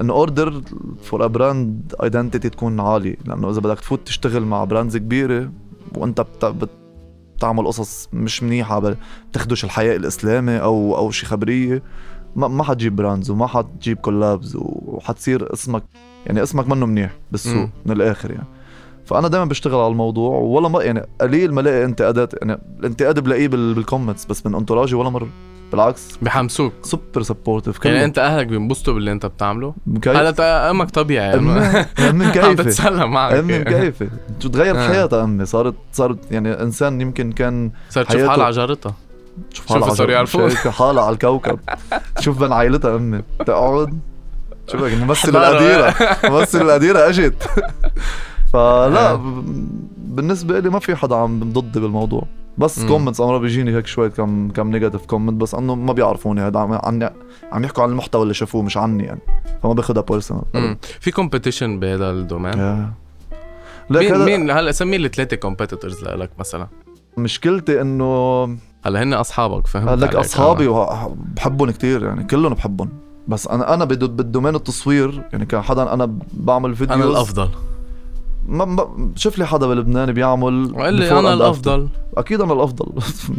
in 0.00 0.10
order 0.10 0.62
for 1.02 1.24
a 1.24 1.26
brand 1.26 1.94
identity 2.02 2.48
تكون 2.48 2.80
عالي 2.80 3.16
لأنه 3.24 3.50
إذا 3.50 3.60
بدك 3.60 3.80
تفوت 3.80 4.00
تشتغل 4.06 4.44
مع 4.44 4.64
brands 4.64 4.96
كبيرة 4.96 5.50
وأنت 5.96 6.20
بت... 6.20 6.44
بت... 6.44 6.68
بتعمل 7.36 7.66
قصص 7.66 8.08
مش 8.12 8.42
منيحة 8.42 8.94
بتخدش 9.30 9.64
الحياء 9.64 9.96
الإسلامي 9.96 10.56
أو 10.62 10.96
أو 10.96 11.10
شي 11.10 11.26
خبرية. 11.26 11.82
ما 12.38 12.48
ما 12.48 12.64
حتجيب 12.64 12.96
brands 12.96 13.30
وما 13.30 13.46
حتجيب 13.46 13.96
collabs 13.96 14.56
وحتصير 14.60 15.52
اسمك 15.52 15.82
يعني 16.26 16.42
اسمك 16.42 16.68
منه 16.68 16.86
منيح 16.86 17.10
بالسوق. 17.32 17.68
من 17.86 17.92
الآخر 17.92 18.30
يعني. 18.30 18.46
فأنا 19.06 19.28
دائما 19.28 19.44
بشتغل 19.44 19.74
على 19.80 19.88
الموضوع 19.92 20.38
ولا 20.38 20.68
ما 20.68 20.82
يعني 20.82 21.02
قليل 21.20 21.54
ما 21.54 21.60
الاقي 21.60 21.84
انتقادات 21.84 22.34
يعني 22.42 22.58
الانتقاد 22.80 23.20
بلاقيه 23.20 23.48
بال... 23.48 23.74
بال 23.74 23.84
comments 23.84 24.24
بس 24.24 24.46
من 24.46 24.54
entourage 24.54 24.90
ي 24.90 24.94
ولا 24.94 25.08
مرة. 25.10 25.28
بالعكس. 25.72 26.18
بحمسوك 26.22 26.72
super 26.82 27.22
supportive 27.22 27.84
يعني 27.84 28.04
أنت 28.04 28.18
أهلك 28.18 28.46
بينبسطوا 28.46 28.94
باللي 28.94 29.12
أنت 29.12 29.26
بتعمله؟ 29.26 29.74
مكيف 29.86 30.16
هلا 30.16 30.70
أمك 30.70 30.90
طبيعي 30.90 31.34
امي 31.34 31.50
امي 31.52 31.84
عم 32.08 32.28
مكيفه 32.28 32.52
تتسلى 32.52 33.06
معك. 33.06 33.32
امي 33.34 33.58
مكيفه 33.58 34.08
شو 34.40 34.48
تغيرت 34.48 34.76
آه. 34.78 34.88
حياتها 34.88 35.24
أمي. 35.24 35.46
صارت 35.46 35.74
صارت 35.92 36.18
يعني 36.32 36.62
إنسان 36.62 37.00
يمكن 37.00 37.32
كان 37.32 37.70
صارت 37.90 38.08
تشوف 38.08 38.28
حالها 38.28 38.44
على 38.44 38.54
جارتها. 38.54 38.94
شوف 39.52 39.72
حالها 39.72 39.94
صار. 39.94 40.26
شايفة 40.26 40.70
حالها 40.70 41.04
على 41.04 41.12
الكوكب. 41.12 41.60
شوف 42.20 42.38
بين 42.38 42.52
عائلتها 42.52 42.96
أمي. 42.96 43.22
تقعد 43.46 43.98
شوفك 44.72 44.92
ممثل 44.92 45.28
حضارة. 45.28 45.48
القديرة 45.48 45.94
ممثل 46.24 46.62
القديرة 46.62 47.08
أجت. 47.08 47.42
فلا 48.52 49.10
آه. 49.10 49.42
بالنسبة 49.96 50.58
لي 50.60 50.70
ما 50.70 50.78
في 50.78 50.96
حدا 50.96 51.16
عم 51.16 51.52
ضدي 51.52 51.80
بالموضوع. 51.80 52.22
بس. 52.58 52.84
comments 52.84 53.20
امرا 53.20 53.38
بيجيني 53.38 53.76
هيك 53.76 53.86
شوية 53.86 54.08
كم 54.08 54.50
كم 54.50 54.70
negative 54.70 55.06
comment 55.06 55.40
بس 55.40 55.54
إنه 55.54 55.74
ما 55.74 55.92
بيعرفوني. 55.92 56.40
هذا 56.40 56.60
عم 56.60 56.72
عني 56.72 57.10
عم 57.52 57.64
يحكوا 57.64 57.82
عن 57.82 57.90
المحتوى 57.90 58.22
اللي 58.22 58.34
شافوه 58.34 58.62
مش 58.62 58.76
عني 58.76 59.04
يعني. 59.04 59.20
فما 59.62 59.72
باخذها 59.72 60.02
personal. 60.02 60.76
في 61.00 61.10
competition 61.10 61.80
بهذا 61.80 62.10
ال 62.10 62.22
domain 62.22 62.92
مين 63.90 64.18
مين 64.24 64.50
هلا 64.50 64.72
سمي 64.72 64.98
لي 64.98 65.06
الثلاثة 65.06 65.36
competitors 65.36 66.04
لك 66.04 66.30
مثلا؟ 66.38 66.66
مشكلتي 67.16 67.80
إنه 67.80 68.44
هلا 68.84 69.02
هن 69.02 69.12
أصحابك 69.14 69.66
فهمت 69.66 69.98
لك 69.98 70.14
أصحابي 70.14 70.64
أنا. 70.64 71.04
وبحبهم 71.04 71.70
كتير 71.70 72.04
يعني 72.04 72.24
كلهم 72.24 72.54
بحبهم. 72.54 72.88
بس 73.28 73.46
أنا 73.46 73.74
أنا 73.74 73.84
بال 73.84 74.02
domain 74.02 74.54
التصوير 74.54 75.22
يعني 75.32 75.46
كحدا 75.46 75.92
أنا 75.92 76.18
بعمل 76.32 76.74
videos. 76.76 77.00
أنا 77.00 77.10
الأفضل. 77.10 77.48
ما 78.48 78.64
ما 78.64 79.10
شوف 79.16 79.38
لي 79.38 79.46
حدا 79.46 79.66
بلبنان 79.66 80.12
بيعمل 80.12 80.72
وقال 80.74 80.94
لي 80.94 81.18
أنا. 81.18 81.32
الأفضل. 81.34 81.88
أكيد 82.16 82.40
أنا 82.40 82.52
الأفضل. 82.52 82.86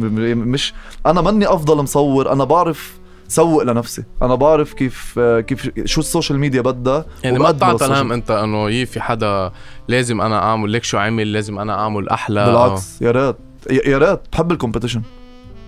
مش 0.52 0.74
أنا 1.06 1.20
ماني 1.20 1.46
أفضل 1.46 1.82
مصور 1.82 2.32
أنا 2.32 2.44
بعرف 2.44 2.98
سوق 3.28 3.62
لنفسي. 3.62 4.04
أنا 4.22 4.34
بعرف 4.34 4.72
كيف 4.72 5.18
كيف 5.18 5.70
شو 5.84 6.00
ال 6.00 6.05
social 6.05 6.38
media 6.38 6.60
بدها 6.60 7.04
يعني 7.24 7.38
ما 7.38 7.50
بتعطى 7.50 7.86
الهم 7.86 8.12
أنت 8.12 8.30
إنه 8.30 8.70
يي 8.70 8.86
في 8.86 9.00
حدا 9.00 9.52
لازم 9.88 10.20
أنا 10.20 10.42
أعمل 10.42 10.72
لك 10.72 10.84
شو 10.84 10.98
عمل 10.98 11.32
لازم 11.32 11.58
أنا 11.58 11.74
أعمل 11.74 12.08
أحلى. 12.08 12.46
بالعكس 12.46 13.02
يا 13.02 13.10
ريت. 13.10 13.36
يا 13.70 13.98
ريت. 13.98 14.20
بحب 14.32 14.52
ال 14.52 14.56
competition 14.56 15.02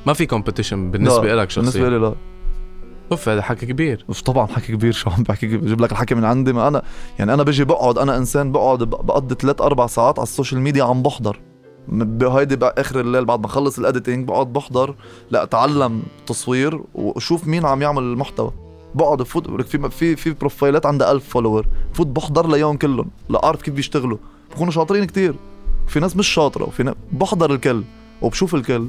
ما 0.06 0.12
في 0.12 0.26
competition 0.26 0.90
بالنسبة 0.90 1.34
لك 1.34 1.50
شخصيا. 1.50 1.62
بالنسبة 1.62 1.88
لي 1.88 1.98
لا. 1.98 2.14
أوف 3.12 3.28
هذا 3.28 3.42
حكي 3.42 3.66
كبير. 3.66 4.04
مش 4.08 4.22
طبعا 4.22 4.46
حكي 4.46 4.72
كبير 4.72 4.92
شو 4.92 5.10
عم 5.10 5.22
بحكي 5.22 5.56
بجيب 5.56 5.80
لك 5.80 5.92
الحكي 5.92 6.14
من 6.14 6.24
عندي 6.24 6.52
ما 6.52 6.68
أنا 6.68 6.82
يعني 7.18 7.34
أنا 7.34 7.42
بجي 7.42 7.64
بقعد 7.64 7.98
أنا 7.98 8.16
إنسان 8.16 8.52
بقعد 8.52 8.82
بقضي 8.82 9.34
ثلاث 9.34 9.60
أربع 9.60 9.86
ساعات 9.86 10.18
على 10.18 10.26
ال 10.26 10.31
social 10.31 10.60
media 10.60 10.84
عم 10.84 11.02
بحضر. 11.02 11.40
بهيدي 11.88 12.56
باخر 12.56 13.00
الليل 13.00 13.24
بعد 13.24 13.40
ما 13.40 13.46
اخلص 13.46 13.78
ال 13.78 13.85
editing 13.85 14.28
بقعد 14.28 14.52
بحضر 14.52 14.94
لا 15.30 15.42
أتعلم 15.42 16.02
تصوير 16.26 16.80
وأشوف 16.94 17.46
مين 17.46 17.66
عم 17.66 17.82
يعمل 17.82 18.02
المحتوى. 18.02 18.52
بقعد 18.94 19.18
بفوت 19.18 19.62
في 19.62 19.90
في 19.90 20.16
في 20.16 20.30
بروفايلات 20.30 20.86
عندها 20.86 21.12
1000 21.12 21.28
follower 21.28 21.66
بفوت 21.94 22.06
بحضر 22.06 22.50
ليهم 22.50 22.76
كلهم 22.76 23.10
لاعرف 23.28 23.62
كيف 23.62 23.74
بيشتغلوا. 23.74 24.18
بكونوا 24.54 24.72
شاطرين 24.72 25.04
كتير. 25.04 25.34
في 25.86 26.00
ناس 26.00 26.16
مش 26.16 26.28
شاطرة 26.28 26.64
وفي 26.64 26.82
ناس 26.82 26.94
بحضر 27.12 27.54
الكل 27.54 27.82
وبشوف 28.22 28.54
الكل. 28.54 28.88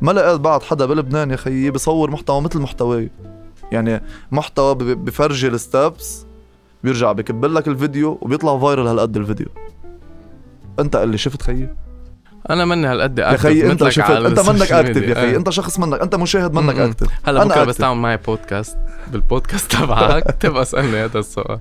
ما 0.00 0.12
لقيت 0.12 0.40
بعد 0.40 0.62
حدا 0.62 0.86
بلبنان 0.86 1.30
يا 1.30 1.36
خيي 1.36 1.70
بصور 1.70 2.10
محتوى 2.10 2.40
مثل 2.40 2.58
محتواي 2.60 3.10
يعني 3.72 4.02
محتوى 4.32 4.74
بفرجي 4.74 5.48
ال 5.48 5.61
steps 5.61 6.26
بيرجع 6.84 7.12
بكب 7.12 7.44
لك 7.44 7.68
الفيديو 7.68 8.18
وبيطلع 8.20 8.58
viral 8.58 8.86
هالقد 8.86 9.16
الفيديو. 9.16 9.46
أنت 10.78 10.96
اللي 10.96 11.18
شفت 11.18 11.42
خيي 11.42 11.68
أنا 12.50 12.64
مني 12.64 12.86
هالقد 12.86 13.18
يا 13.18 13.32
active 13.36 13.40
خيي 13.40 13.72
انت 13.72 13.88
شفت 13.88 14.10
أنت 14.10 14.40
منك 14.50 14.72
active 14.72 15.02
يا. 15.02 15.14
خيي 15.14 15.34
آه. 15.34 15.36
أنت 15.36 15.50
شخص 15.50 15.78
منك 15.78 16.00
أنت 16.00 16.14
مشاهد 16.14 16.52
منك. 16.52 16.78
active 16.78 17.06
هلا 17.24 17.44
بكرة. 17.44 17.64
بس 17.64 17.76
تعمل 17.76 18.00
معي 18.00 18.16
بودكاست 18.16 18.76
بالبودكاست 19.12 19.72
تبعك. 19.72 20.24
تبقى 20.40 20.62
اسالني 20.62 21.04
هذا 21.04 21.18
السؤال. 21.18 21.58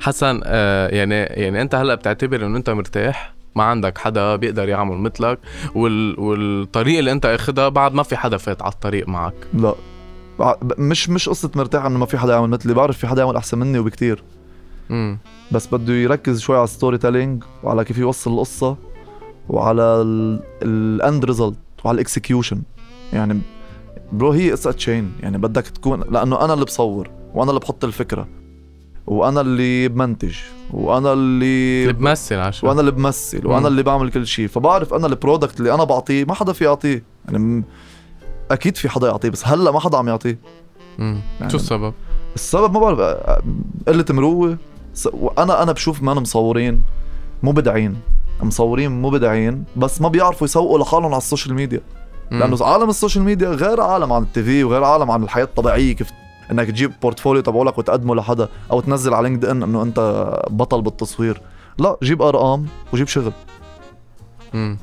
حسن 0.00 0.40
آه 0.44 0.88
يعني 0.88 1.14
يعني 1.14 1.62
أنت 1.62 1.74
هلا 1.74 1.94
بتعتبر 1.94 2.46
إنه 2.46 2.56
أنت 2.56 2.70
مرتاح؟ 2.70 3.37
ما 3.58 3.64
عندك 3.64 3.98
حدا 3.98 4.36
بيقدر 4.36 4.68
يعمل 4.68 4.96
مثلك 4.96 5.38
وال... 5.74 6.20
والطريق 6.20 6.98
اللي 6.98 7.12
انت 7.12 7.26
اخدها 7.26 7.68
بعد 7.68 7.94
ما 7.94 8.02
في 8.02 8.16
حدا 8.16 8.36
فات 8.36 8.62
على 8.62 8.72
الطريق 8.72 9.08
معك. 9.08 9.34
لا. 9.54 9.74
مش 10.78 11.10
مش 11.10 11.28
قصة 11.28 11.50
مرتاح 11.54 11.84
إنه 11.84 11.98
ما 11.98 12.06
في 12.06 12.18
حدا 12.18 12.32
يعمل 12.32 12.48
مثلي 12.48 12.74
بعرف 12.74 12.98
في 12.98 13.06
حدا 13.06 13.22
يعمل 13.22 13.36
أحسن 13.36 13.58
مني 13.58 13.78
وبكتير. 13.78 14.22
امم 14.90 15.18
بس 15.52 15.66
بده 15.66 15.92
يركز 15.92 16.40
شوي 16.40 16.56
على 16.56 16.64
ال 16.64 16.98
storytelling 16.98 17.44
وعلى 17.62 17.84
كيف 17.84 17.98
يوصل 17.98 18.32
القصة 18.32 18.76
وعلى 19.48 19.82
ال 20.62 20.77
end 20.77 21.24
result 21.24 21.56
وعلى 21.84 21.94
ال 21.94 22.01
execution 22.01 22.62
يعني 23.12 23.40
bro 24.12 24.30
هي 24.30 24.52
قصة 24.52 24.70
chain 24.70 25.12
يعني 25.20 25.38
بدك 25.38 25.66
تكون 25.66 26.00
لأنه 26.10 26.44
أنا 26.44 26.54
اللي 26.54 26.64
بصور 26.64 27.10
وأنا 27.34 27.50
اللي 27.50 27.60
بحط 27.60 27.84
الفكرة. 27.84 28.28
وأنا 29.08 29.40
اللي 29.40 29.88
بمنتج 29.88 30.34
وأنا 30.70 31.12
اللي 31.12 31.82
اللي 31.82 31.92
بمثل 31.92 32.34
عشان 32.34 32.68
وأنا 32.68 32.80
اللي 32.80 32.90
بمثل 32.90 33.40
مم. 33.44 33.50
وأنا 33.52 33.68
اللي 33.68 33.82
بعمل 33.82 34.10
كل 34.10 34.26
شيء 34.26 34.48
فبعرف 34.48 34.94
أنا 34.94 35.06
ال 35.06 35.12
product 35.12 35.58
اللي 35.60 35.74
أنا 35.74 35.84
بعطيه 35.84 36.24
ما 36.24 36.34
حدا 36.34 36.52
في 36.52 36.64
يعطيه 36.64 37.02
يعني 37.26 37.38
م- 37.38 37.64
أكيد 38.50 38.76
في 38.76 38.88
حدا 38.88 39.06
يعطيه 39.06 39.28
بس 39.28 39.46
هلأ 39.46 39.70
ما 39.70 39.80
حدا 39.80 39.98
عم 39.98 40.08
يعطيه. 40.08 40.38
يعني 40.98 41.20
شو 41.50 41.56
السبب؟ 41.56 41.94
السبب 42.34 42.72
ما 42.72 42.80
بعرف 42.80 43.00
قلة 43.88 44.04
مروة 44.10 44.58
وأنا 45.12 45.62
أنا 45.62 45.72
بشوف 45.72 46.02
ما 46.02 46.14
مصورين 46.14 46.82
مبدعين 47.42 47.96
مصورين 48.42 49.02
مبدعين 49.02 49.64
بس 49.76 50.00
ما 50.00 50.08
بيعرفوا 50.08 50.44
يسوقوا 50.46 50.78
لحالهم 50.78 51.06
على 51.12 51.16
ال 51.18 51.23
social 51.23 51.54
media. 51.54 51.80
لأنه 52.30 52.64
عالم 52.64 52.88
السوشيال 52.90 53.24
ميديا 53.24 53.48
غير 53.48 53.80
عالم 53.80 54.12
عن 54.12 54.22
ال 54.22 54.42
TV 54.42 54.64
وغير 54.64 54.84
عالم 54.84 55.10
عن 55.10 55.22
الحياة 55.22 55.44
الطبيعية 55.44 55.92
كيف 55.92 56.10
إنك 56.50 56.66
تجيب 56.66 56.92
portfolio 57.02 57.42
تبعولك 57.42 57.78
وتقدمه 57.78 58.14
لحدا 58.14 58.48
أو 58.70 58.80
تنزل 58.80 59.14
على 59.14 59.28
LinkedIn 59.28 59.62
إنه 59.62 59.82
أنت 59.82 60.32
بطل 60.50 60.82
بالتصوير. 60.82 61.40
لا 61.78 61.96
جيب 62.02 62.22
أرقام 62.22 62.66
وجيب 62.92 63.08
شغل. 63.08 63.32
مم. 64.54 64.78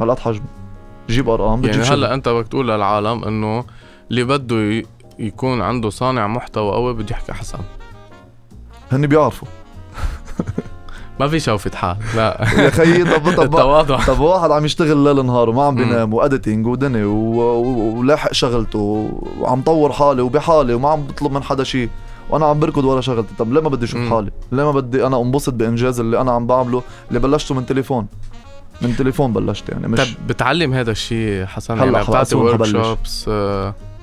هالقد 0.00 0.18
حجمه 0.18 0.44
جيب 1.08 1.28
أرقام 1.28 1.60
بتجيب 1.60 1.74
يعني 1.74 1.84
شغل. 1.86 1.98
هلا 1.98 2.14
أنت 2.14 2.28
بدك 2.28 2.48
تقول 2.48 2.68
للعالم 2.68 3.24
إنه 3.24 3.64
اللي 4.10 4.24
بده. 4.24 4.82
يكون 5.18 5.62
عنده 5.62 5.90
صانع 5.90 6.26
محتوى 6.26 6.72
قوي 6.72 6.94
بده 6.94 7.06
يحكي 7.10 7.32
حسن 7.32 7.58
هن 8.92 9.06
بيعرفوا. 9.06 9.48
ما 11.20 11.28
في 11.28 11.40
شوفة 11.40 11.76
حال 11.76 11.96
لا. 12.16 12.46
يا 12.58 12.70
خيي 12.70 13.04
طب 13.04 13.32
طب 13.36 13.42
التواضع. 13.54 14.04
طب 14.06 14.20
واحد 14.20 14.50
عم 14.50 14.64
يشتغل 14.64 14.96
ليل 15.04 15.26
نهار 15.26 15.48
وما 15.50 15.62
عم. 15.64 15.74
بينام 15.74 16.14
واديتنج 16.14 16.66
ودني 16.66 17.04
ولاحق 17.04 18.32
شغلته 18.32 19.10
وعم 19.40 19.62
طور 19.62 19.92
حالي 19.92 20.22
وبحالي 20.22 20.74
وما 20.74 20.88
عم 20.88 21.02
بطلب 21.02 21.32
من 21.32 21.42
حدا 21.42 21.64
شيء 21.64 21.88
وأنا 22.30 22.46
عم 22.46 22.60
بركض 22.60 22.84
ورا 22.84 23.00
شغلتي. 23.00 23.34
طب 23.38 23.52
ليه 23.52 23.60
ما 23.60 23.68
بدي 23.68 23.84
أشوف. 23.84 24.10
حالي؟ 24.10 24.30
ليه 24.52 24.64
ما 24.64 24.70
بدي 24.80 25.06
أنا 25.06 25.20
انبسط 25.20 25.52
بإنجاز 25.54 26.00
اللي 26.00 26.20
أنا 26.20 26.32
عم 26.32 26.46
بعمله؟ 26.46 26.82
اللي 27.08 27.20
بلشته 27.20 27.54
من 27.54 27.66
تليفون. 27.66 28.06
من 28.82 28.96
تليفون 28.96 29.32
بلشت 29.32 29.68
يعني 29.68 29.88
مش 29.88 29.98
طب 29.98 30.26
بتعلم 30.26 30.74
هذا 30.74 30.90
الشيء 30.90 31.44
حسن؟ 31.46 31.74
هلأ 31.80 31.92
يعني 31.92 32.06
بتعطي 32.06 32.36
workshops 32.36 33.30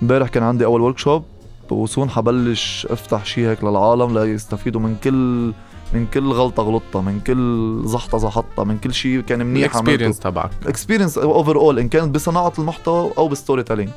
امبارح 0.02 0.28
كان 0.30 0.44
عندي 0.44 0.66
أول 0.66 0.82
workshop 0.82 1.24
و 1.72 1.79
soon 1.79 2.10
حبلش 2.10 2.88
أفتح 2.90 3.26
شيء 3.26 3.48
هيك 3.50 3.64
للعالم 3.64 4.20
ليستفيدوا 4.20 4.82
من 4.82 4.96
كل 5.04 5.52
من 5.94 6.06
كل 6.14 6.32
غلطة 6.32 6.64
غلطتها 6.64 7.02
من 7.02 7.20
كل 7.20 7.82
زحطة 7.86 8.18
زحطتها 8.18 8.64
من 8.64 8.78
كل 8.78 8.94
شيء 8.94 9.22
كان 9.22 9.46
منيح 9.46 9.72
ال 9.76 9.80
experience 9.80 10.20
تبعك. 10.20 10.52
experience 10.66 11.18
overall 11.18 11.80
إن 11.80 11.90
كانت 11.90 12.16
بصناعة 12.16 12.54
المحتوى 12.60 13.12
أو 13.18 13.28
بال 13.28 13.64
storytelling. 13.64 13.90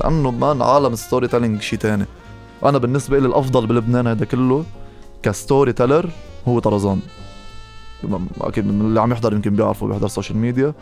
لأنه 0.00 0.30
man 0.30 0.62
عالم 0.62 0.92
ال 0.92 1.28
storytelling 1.28 1.60
شيء 1.60 1.78
تاني. 1.78 2.04
أنا 2.64 2.78
بالنسبة 2.78 3.18
لي 3.18 3.26
الأفضل 3.26 3.66
بلبنان 3.66 4.06
هذا 4.06 4.24
كله 4.24 4.64
ك 5.22 5.72
storyteller 5.72 6.10
هو 6.48 6.58
طرزان. 6.58 7.00
أكيد 8.40 8.68
اللي 8.68 9.00
عم 9.00 9.12
يحضر 9.12 9.32
يمكن 9.32 9.56
بيعرفوا 9.56 9.88
بيحضر 9.88 10.08
social 10.08 10.38
media 10.38 10.74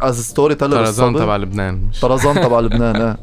as 0.00 0.20
storyteller 0.20 0.76
طرزان 0.76 1.14
تبع 1.14 1.36
لبنان. 1.36 1.80
مش 1.90 2.00
طرزان 2.00 2.34
تبع 2.34 2.60
لبنان 2.60 2.96
إيه 2.96 3.16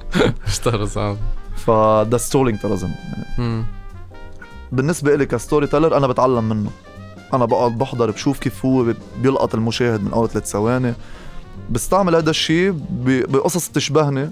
مش 0.48 0.60
طرزان. 0.60 1.18
فده 1.56 2.18
storytelling 2.18 2.60
طرزان. 2.60 2.92
مم. 3.38 3.64
بالنسبة 4.74 5.16
لي 5.16 5.26
ك 5.26 5.68
storyteller 5.68 5.98
أنا 5.98 6.08
بتعلم 6.08 6.50
منه. 6.50 6.70
أنا 7.34 7.46
بقعد 7.46 7.78
بحضر 7.78 8.12
بشوف 8.12 8.40
كيف 8.40 8.66
هو 8.66 8.84
بي- 8.84 8.96
بيلقط 9.22 9.56
المشاهد 9.56 10.04
من 10.04 10.14
أول 10.14 10.30
ثلاث 10.30 10.46
ثواني. 10.52 10.94
بستعمل 11.70 12.16
هذا 12.16 12.30
الشيء 12.30 12.76
بقصص 13.30 13.70
تشبهني 13.70 14.30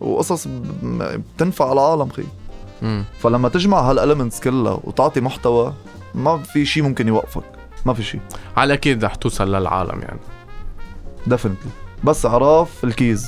وقصص 0.00 0.48
بتنفع 0.82 1.72
العالم 1.72 2.08
خي. 2.08 2.24
مم. 2.82 3.04
فلما 3.20 3.48
تجمع 3.48 3.90
هال 3.90 4.00
elements 4.00 4.40
كلها 4.40 4.80
وتعطي 4.84 5.20
محتوى 5.20 5.72
ما 6.14 6.38
في 6.42 6.66
شيء 6.66 6.82
ممكن 6.82 7.08
يوقفك. 7.08 7.42
ما 7.86 7.94
في 7.94 8.02
شيء 8.02 8.20
على 8.56 8.66
الاكيد 8.66 9.04
رح 9.04 9.14
توصل 9.14 9.54
للعالم 9.54 10.00
يعني. 10.00 10.20
definitely 11.26 11.70
بس 12.04 12.26
عراف 12.26 12.84
ال 12.84 12.91
keys. 12.91 13.26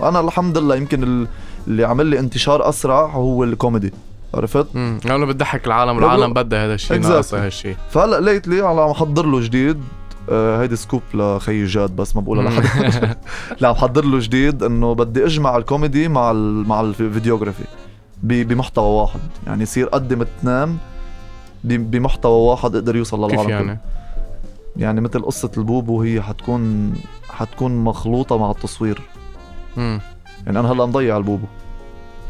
وأنا 0.00 0.20
الحمد 0.20 0.58
لله 0.58 0.76
يمكن 0.76 1.02
ال- 1.02 1.28
اللي 1.66 1.84
عمل 1.84 2.06
لي 2.06 2.18
انتشار 2.18 2.68
أسرع 2.68 3.06
هو 3.06 3.44
الكوميدي. 3.44 3.92
عرفت؟ 4.34 4.66
امم 4.76 5.00
لأنه 5.04 5.26
بتضحك 5.26 5.66
العالم 5.66 6.00
لا، 6.00 6.06
العالم 6.06 6.32
بلا- 6.32 6.42
بدها 6.42 6.66
هذا 6.66 6.74
الشيء 6.74 7.02
Exactly. 7.02 7.06
ناقصها 7.06 7.46
هالشيء. 7.46 7.76
فهلأ 7.90 8.20
lately 8.20 8.60
على 8.60 8.80
عم 8.80 8.90
احضر 8.90 9.26
له 9.26 9.40
جديد 9.40 9.80
آه 10.30 10.62
هيدي 10.62 10.76
scoop 10.76 11.02
لخي 11.14 11.64
جاد 11.64 11.96
بس 11.96 12.16
ما 12.16 12.22
بقولها 12.22 12.50
لحدا. 12.60 13.16
لا 13.60 13.68
عم 13.68 13.74
حضر 13.74 14.04
له 14.04 14.18
جديد 14.20 14.62
إنه 14.62 14.94
بدي 14.94 15.24
أجمع 15.26 15.56
الكوميدي 15.56 16.08
مع 16.08 16.30
ال 16.30 16.68
مع 16.68 16.80
ال 16.80 16.87
videography 16.87 17.64
بمحتوى 18.22 19.00
واحد. 19.00 19.20
يعني 19.46 19.62
يصير 19.62 19.86
قدم 19.86 20.24
ب- 21.64 21.90
بمحتوى 21.90 22.50
واحد 22.50 22.74
يقدر 22.74 22.96
يوصل 22.96 23.18
للعالم 23.18 23.40
كيف. 23.40 23.50
يعني؟ 23.50 23.78
يعني 24.76 25.00
مثل 25.00 25.22
قصة 25.22 25.50
البوبو 25.56 26.02
هي 26.02 26.22
حتكون 26.22 26.92
حتكون 27.30 27.84
مخلوطة 27.84 28.38
مع 28.38 28.50
التصوير. 28.50 29.00
امم 29.78 30.00
يعني 30.46 30.58
أنا 30.60 30.72
هلأ 30.72 30.86
مضيع 30.86 31.16
البوبو 31.16 31.46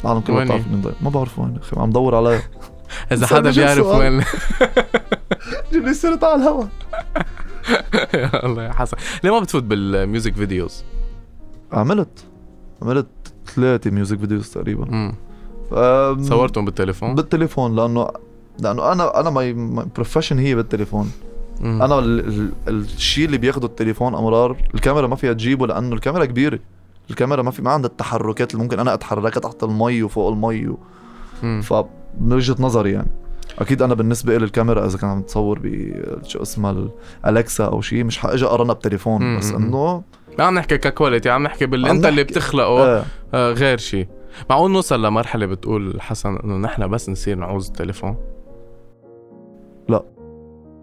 العالم 0.04 0.20
كله 0.20 0.36
وين 0.36 0.44
بتعرف؟ 0.46 0.66
اني 0.66 0.76
مضيع 0.76 0.92
ما 1.00 1.10
بعرف 1.10 1.38
وين 1.38 1.56
أخي 1.56 1.80
عم 1.80 1.90
دور 1.90 2.14
عليه 2.14 2.50
إذا 3.12 3.26
حدا 3.26 3.50
بيعرف؟ 3.50 3.86
وين 3.86 4.22
جيب 5.72 5.84
لي 5.84 5.94
سيرة 5.94 6.18
على 6.22 6.34
الهوا 6.34 6.64
يا 8.14 8.46
الله 8.46 8.62
يا 8.64 8.72
حسن 8.72 8.96
ليه 9.24 9.30
ما 9.30 9.40
بتفوت 9.40 9.62
بال 9.62 9.83
music 9.83 10.34
videos؟ 10.34 10.84
عملت 11.72 12.24
عملت 12.82 13.06
ثلاثة 13.46 13.90
music 13.90 14.18
videos 14.18 14.50
تقريبا 14.50 14.84
امم 14.88 15.14
صورتهم 16.22 16.64
بالتليفون؟ 16.64 17.14
بالتليفون 17.14 17.76
لأنه 17.76 18.08
لأنه 18.60 18.92
أنا 18.92 19.20
أنا 19.20 19.30
my 19.30 19.52
profession 19.96 20.38
هي 20.38 20.54
بالتليفون 20.54 21.10
مم. 21.60 21.82
أنا 21.82 21.98
ال- 21.98 22.28
ال- 22.28 22.52
الشيء 22.68 23.24
اللي 23.26 23.38
بياخده 23.38 23.66
التليفون 23.66 24.14
أمرار 24.14 24.56
الكاميرا 24.74 25.06
ما 25.06 25.16
فيها 25.16 25.32
تجيبه 25.32 25.66
لأنه 25.66 25.94
الكاميرا 25.94 26.24
كبيرة 26.24 26.58
الكاميرا 27.10 27.42
ما 27.42 27.50
في 27.50 27.62
ما 27.62 27.70
عندها 27.70 27.90
التحركات 27.90 28.52
اللي 28.52 28.62
ممكن 28.62 28.78
أنا 28.80 28.94
اتحركها 28.94 29.40
تحت 29.40 29.62
المي 29.64 30.02
وفوق 30.02 30.28
المي 30.32 30.68
و... 30.68 30.78
فمن 31.62 32.32
وجهة 32.32 32.56
نظري 32.60 32.92
يعني. 32.92 33.10
أكيد 33.58 33.82
أنا 33.82 33.94
بالنسبة 33.94 34.38
لي 34.38 34.44
الكاميرا 34.44 34.86
إذا 34.86 34.98
كان 34.98 35.10
عم 35.10 35.22
تصور 35.22 35.58
ب 35.62 35.92
شو 36.22 36.42
اسمها 36.42 36.88
ال 37.26 37.33
Alexa 37.33 37.64
أو 37.64 37.80
شيء 37.80 38.04
مش 38.04 38.18
حاجي 38.18 38.44
اقارنها 38.44 38.74
بتليفون 38.74 39.38
بس. 39.38 39.50
إنه 39.50 40.02
ما 40.38 40.44
عم 40.44 40.54
نحكي 40.54 40.78
ك 40.78 40.85
quality 40.85 41.30
عم 41.30 41.42
نحكي 41.42 41.66
باللي 41.66 41.88
عم 41.88 41.96
أنت 41.96 42.06
اللي 42.06 42.22
نحكي- 42.22 42.34
بتخلقه 42.34 42.66
آه. 42.98 43.04
آه 43.34 43.52
غير 43.52 43.78
شيء 43.78 44.08
معقول 44.50 44.70
نوصل 44.70 45.02
لمرحلة 45.06 45.46
بتقول 45.46 46.00
حسن 46.00 46.36
إنه 46.36 46.56
نحن 46.56 46.88
بس 46.88 47.08
نصير 47.10 47.36
نعوز 47.36 47.66
التليفون 47.66 48.16
بقول 49.88 50.04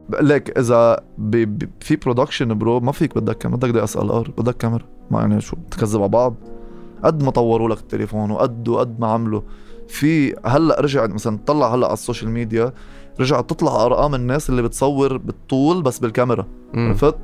لك 0.09 0.57
إذا 0.57 0.99
ب... 1.17 1.35
ب... 1.35 1.69
في 1.79 1.95
production 1.95 2.57
bro 2.57 2.79
ما 2.79 2.91
فيك 2.91 3.17
بدك 3.17 3.37
كاميرا. 3.37 3.57
بدك 3.57 3.69
DSLR 3.69 4.31
بدك 4.37 4.57
كاميرا. 4.57 4.83
ما 5.11 5.19
يعني 5.19 5.41
شو 5.41 5.55
بتكذب 5.55 6.01
على 6.01 6.09
بعض؟ 6.09 6.35
قد 7.03 7.23
ما 7.23 7.31
طوروا 7.31 7.69
لك 7.69 7.79
التليفون 7.79 8.31
وقد 8.31 8.67
وقد 8.67 8.99
ما 8.99 9.07
عملوا. 9.07 9.41
في 9.87 10.35
هلأ 10.45 10.81
رجع 10.81 11.07
مثلا 11.07 11.39
طلع 11.45 11.75
هلأ 11.75 11.85
على 11.85 11.93
ال 11.93 11.99
social 11.99 12.31
media 12.31 12.73
رجعت 13.19 13.49
تطلع 13.49 13.85
أرقام 13.85 14.15
الناس 14.15 14.49
اللي 14.49 14.61
بتصور 14.61 15.17
بالطول 15.17 15.81
بس 15.81 15.99
بالكاميرا. 15.99 16.47
عرفت؟ 16.73 17.15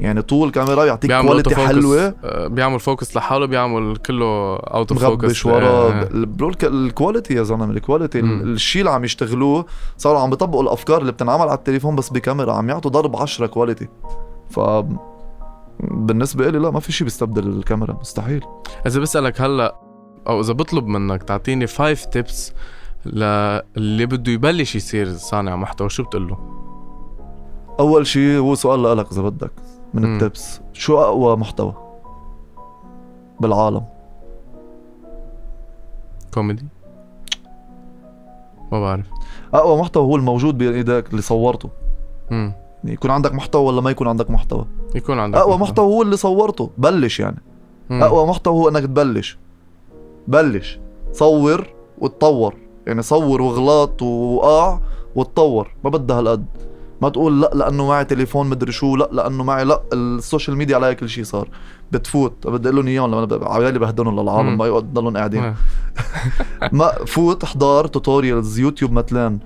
يعني 0.00 0.22
طول 0.22 0.50
كاميرا 0.50 0.84
يعطيك 0.84 1.08
بيعمل 1.10 1.26
quality. 1.28 1.54
حلوة. 1.54 2.14
آه، 2.24 2.46
بيعمل 2.46 2.80
focus 2.80 3.16
لحاله 3.16 3.46
بيعمل 3.46 3.96
كله 3.96 4.56
out 4.56 4.92
of 4.92 5.04
focus 5.04 5.24
مغبش 5.24 5.46
ورا 5.46 6.08
bro 6.12 6.48
ال 6.48 6.53
q- 6.53 6.64
ال 6.64 6.73
quality 6.73 7.34
يا 7.34 7.42
زلمة 7.42 7.64
ال 7.64 7.71
quality 7.71 8.20
الشيء 8.20 8.80
اللي 8.82 8.90
عم 8.92 9.04
يشتغلوه 9.04 9.64
صاروا 9.96 10.20
عم 10.20 10.30
بيطبقوا 10.30 10.62
الأفكار 10.62 11.00
اللي 11.00 11.12
بتنعمل 11.12 11.42
على 11.42 11.52
التليفون 11.54 11.96
بس 11.96 12.10
بكاميرا 12.10 12.52
عم 12.52 12.68
يعطوا 12.68 12.90
ضرب 12.90 13.16
10 13.16 13.46
quality 13.46 13.88
ف 14.50 14.60
بالنسبة 15.80 16.50
لي 16.50 16.58
لا 16.58 16.70
ما 16.70 16.80
في 16.80 16.92
شيء 16.92 17.04
بيستبدل 17.04 17.46
الكاميرا 17.48 17.92
مستحيل. 18.00 18.44
إذا 18.86 19.00
بسألك 19.00 19.40
هلأ 19.40 19.76
أو 20.28 20.40
إذا 20.40 20.52
بطلب 20.52 20.86
منك 20.86 21.22
تعطيني 21.22 21.66
5 21.66 22.10
tips 22.10 22.52
للي 23.06 24.06
بده 24.06 24.32
يبلش 24.32 24.76
يصير 24.76 25.12
صانع 25.12 25.56
محتوى 25.56 25.88
شو 25.88 26.02
بتقول 26.02 26.28
له؟ 26.28 26.38
أول 27.80 28.06
شيء 28.06 28.38
هو 28.38 28.54
سؤال 28.54 28.96
لك 28.98 29.12
إذا 29.12 29.22
بدك. 29.22 29.50
من 29.94 30.02
مم. 30.02 30.14
التبس 30.14 30.60
شو 30.72 30.98
أقوى 30.98 31.36
محتوى 31.36 31.74
بالعالم؟ 33.40 33.84
كوميدي؟ 36.34 36.66
ما 38.72 38.80
بعرف. 38.80 39.06
أقوى 39.54 39.80
محتوى 39.80 40.04
هو 40.04 40.16
الموجود 40.16 40.58
بايدك 40.58 41.10
اللي 41.10 41.22
صورته. 41.22 41.68
امم 42.30 42.52
يعني 42.84 42.94
يكون 42.94 43.10
عندك 43.10 43.34
محتوى 43.34 43.66
ولا 43.66 43.80
ما 43.80 43.90
يكون 43.90 44.08
عندك 44.08 44.30
محتوى؟ 44.30 44.66
يكون 44.94 45.18
عندك 45.18 45.38
أقوى 45.38 45.56
محتوى. 45.58 45.86
هو 45.86 46.02
اللي 46.02 46.16
صورته. 46.16 46.70
بلش 46.78 47.20
يعني. 47.20 47.42
مم. 47.90 48.02
أقوى 48.02 48.26
محتوى 48.26 48.54
هو 48.54 48.68
إنك 48.68 48.82
تبلش. 48.82 49.38
بلش. 50.28 50.80
صور 51.12 51.66
وتطور. 51.98 52.54
يعني 52.86 53.02
صور 53.02 53.42
وغلط 53.42 54.02
ووقع 54.02 54.80
وتطور. 55.14 55.74
ما 55.84 55.90
بدها 55.90 56.18
هالقد. 56.18 56.46
ما 57.00 57.08
تقول 57.08 57.40
لا 57.40 57.50
لأنه 57.54 57.86
معي 57.86 58.04
تليفون 58.04 58.48
مدري 58.48 58.72
شو 58.72 58.96
لا 58.96 59.08
لأنه 59.12 59.44
معي 59.44 59.64
لا 59.64 59.82
ال 59.92 60.01
social 60.01 60.56
media 60.56 60.76
عليها 60.76 60.92
كل 60.92 61.08
شيء 61.08 61.24
صار 61.24 61.48
بتفوت 61.92 62.46
بدي 62.46 62.68
أقول 62.68 62.76
لهم 62.76 62.86
إياهم 62.86 63.10
لما 63.10 63.24
أنا 63.24 63.48
عيالي 63.48 63.78
بهدلهم 63.78 64.20
للعالم 64.20 64.48
مم. 64.48 64.58
ما 64.58 64.66
يقعد 64.66 64.92
ضلهم 64.92 65.16
قاعدين. 65.16 65.54
ما 66.72 66.88
فوت 67.06 67.44
احضر 67.44 67.86
tutorials 67.86 68.58
YouTube 68.58 68.92
مثلا 68.92 69.38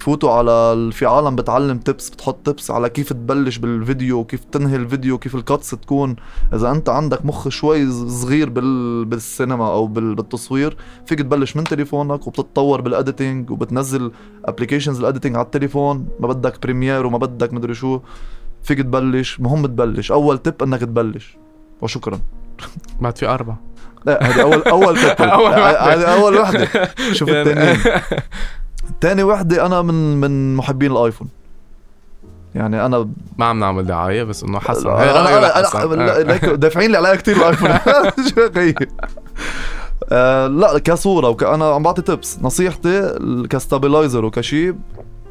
فوتوا 0.00 0.32
على 0.32 0.90
في 0.92 1.06
عالم 1.06 1.36
بتعلم 1.36 1.78
tips 1.78 2.10
بتحط 2.10 2.46
tips 2.46 2.70
على 2.70 2.88
كيف 2.88 3.12
تبلش 3.12 3.56
بالفيديو 3.58 4.24
كيف 4.24 4.44
تنهي 4.44 4.76
الفيديو 4.76 5.18
كيف 5.18 5.34
ال 5.34 5.41
cuts 5.41 5.70
تكون. 5.70 6.16
إذا 6.54 6.70
أنت 6.70 6.88
عندك 6.88 7.26
مخ 7.26 7.48
شوي 7.48 7.90
صغير 8.08 8.50
بال... 8.50 9.04
بالسينما 9.04 9.68
أو 9.72 9.86
بال... 9.86 10.14
بالتصوير 10.14 10.76
فيك 11.06 11.18
تبلش 11.18 11.56
من 11.56 11.64
تليفونك 11.64 12.26
وبتتطور 12.26 12.80
بال 12.80 12.96
editing 12.96 13.50
وبتنزل 13.50 14.12
applications 14.44 14.98
ال 15.00 15.05
editing 15.05 15.36
على 15.36 15.44
التليفون. 15.44 16.08
ما 16.20 16.28
بدك 16.28 16.62
Premiere 16.62 17.06
وما 17.06 17.18
بدك 17.18 17.52
مدري 17.52 17.74
شو 17.74 18.00
فيك 18.62 18.78
تبلش. 18.78 19.40
مهم 19.40 19.66
تبلش. 19.66 20.12
أول 20.12 20.38
tip 20.38 20.62
إنك 20.62 20.80
تبلش. 20.80 21.36
وشكرا. 21.82 22.18
بعد 23.00 23.16
في 23.18 23.26
أربعة. 23.26 23.60
لا 24.06 24.22
هذه 24.30 24.42
اول 24.42 24.62
أول 24.62 24.96
tip. 25.02 25.22
هذه 25.22 26.04
أول 26.14 26.36
وحده 26.36 26.68
شوف 27.12 27.28
يعني- 27.28 27.50
التانيين. 27.50 28.00
تاني 29.00 29.22
وحدة 29.22 29.66
أنا 29.66 29.82
من 29.82 30.16
من 30.20 30.56
محبين 30.56 30.92
ال 30.92 30.97
iPhone. 30.97 31.28
يعني 32.54 32.86
أنا 32.86 33.08
ما 33.38 33.44
عم 33.44 33.60
نعمل 33.60 33.86
دعاية 33.86 34.22
بس 34.22 34.42
إنه 34.44 34.58
حسن. 34.58 34.88
هي 34.90 35.06
لا، 35.12 35.60
لحسن. 35.62 35.98
لا، 35.98 36.52
آه. 36.52 36.54
دافعين 36.54 36.90
لي 36.90 36.96
عليها 36.96 37.14
كثير 37.14 37.36
ال 37.36 37.40
iPhone. 37.40 37.70
آه، 40.12 40.46
لا 40.46 40.78
كصورة 40.78 41.28
وك... 41.28 41.42
أنا 41.44 41.64
عم 41.74 41.82
بعطي 41.82 42.02
tips 42.02 42.38
نصيحتي 42.42 43.14
ك 43.50 43.57
stabilizer 43.57 44.24
وكشي 44.24 44.68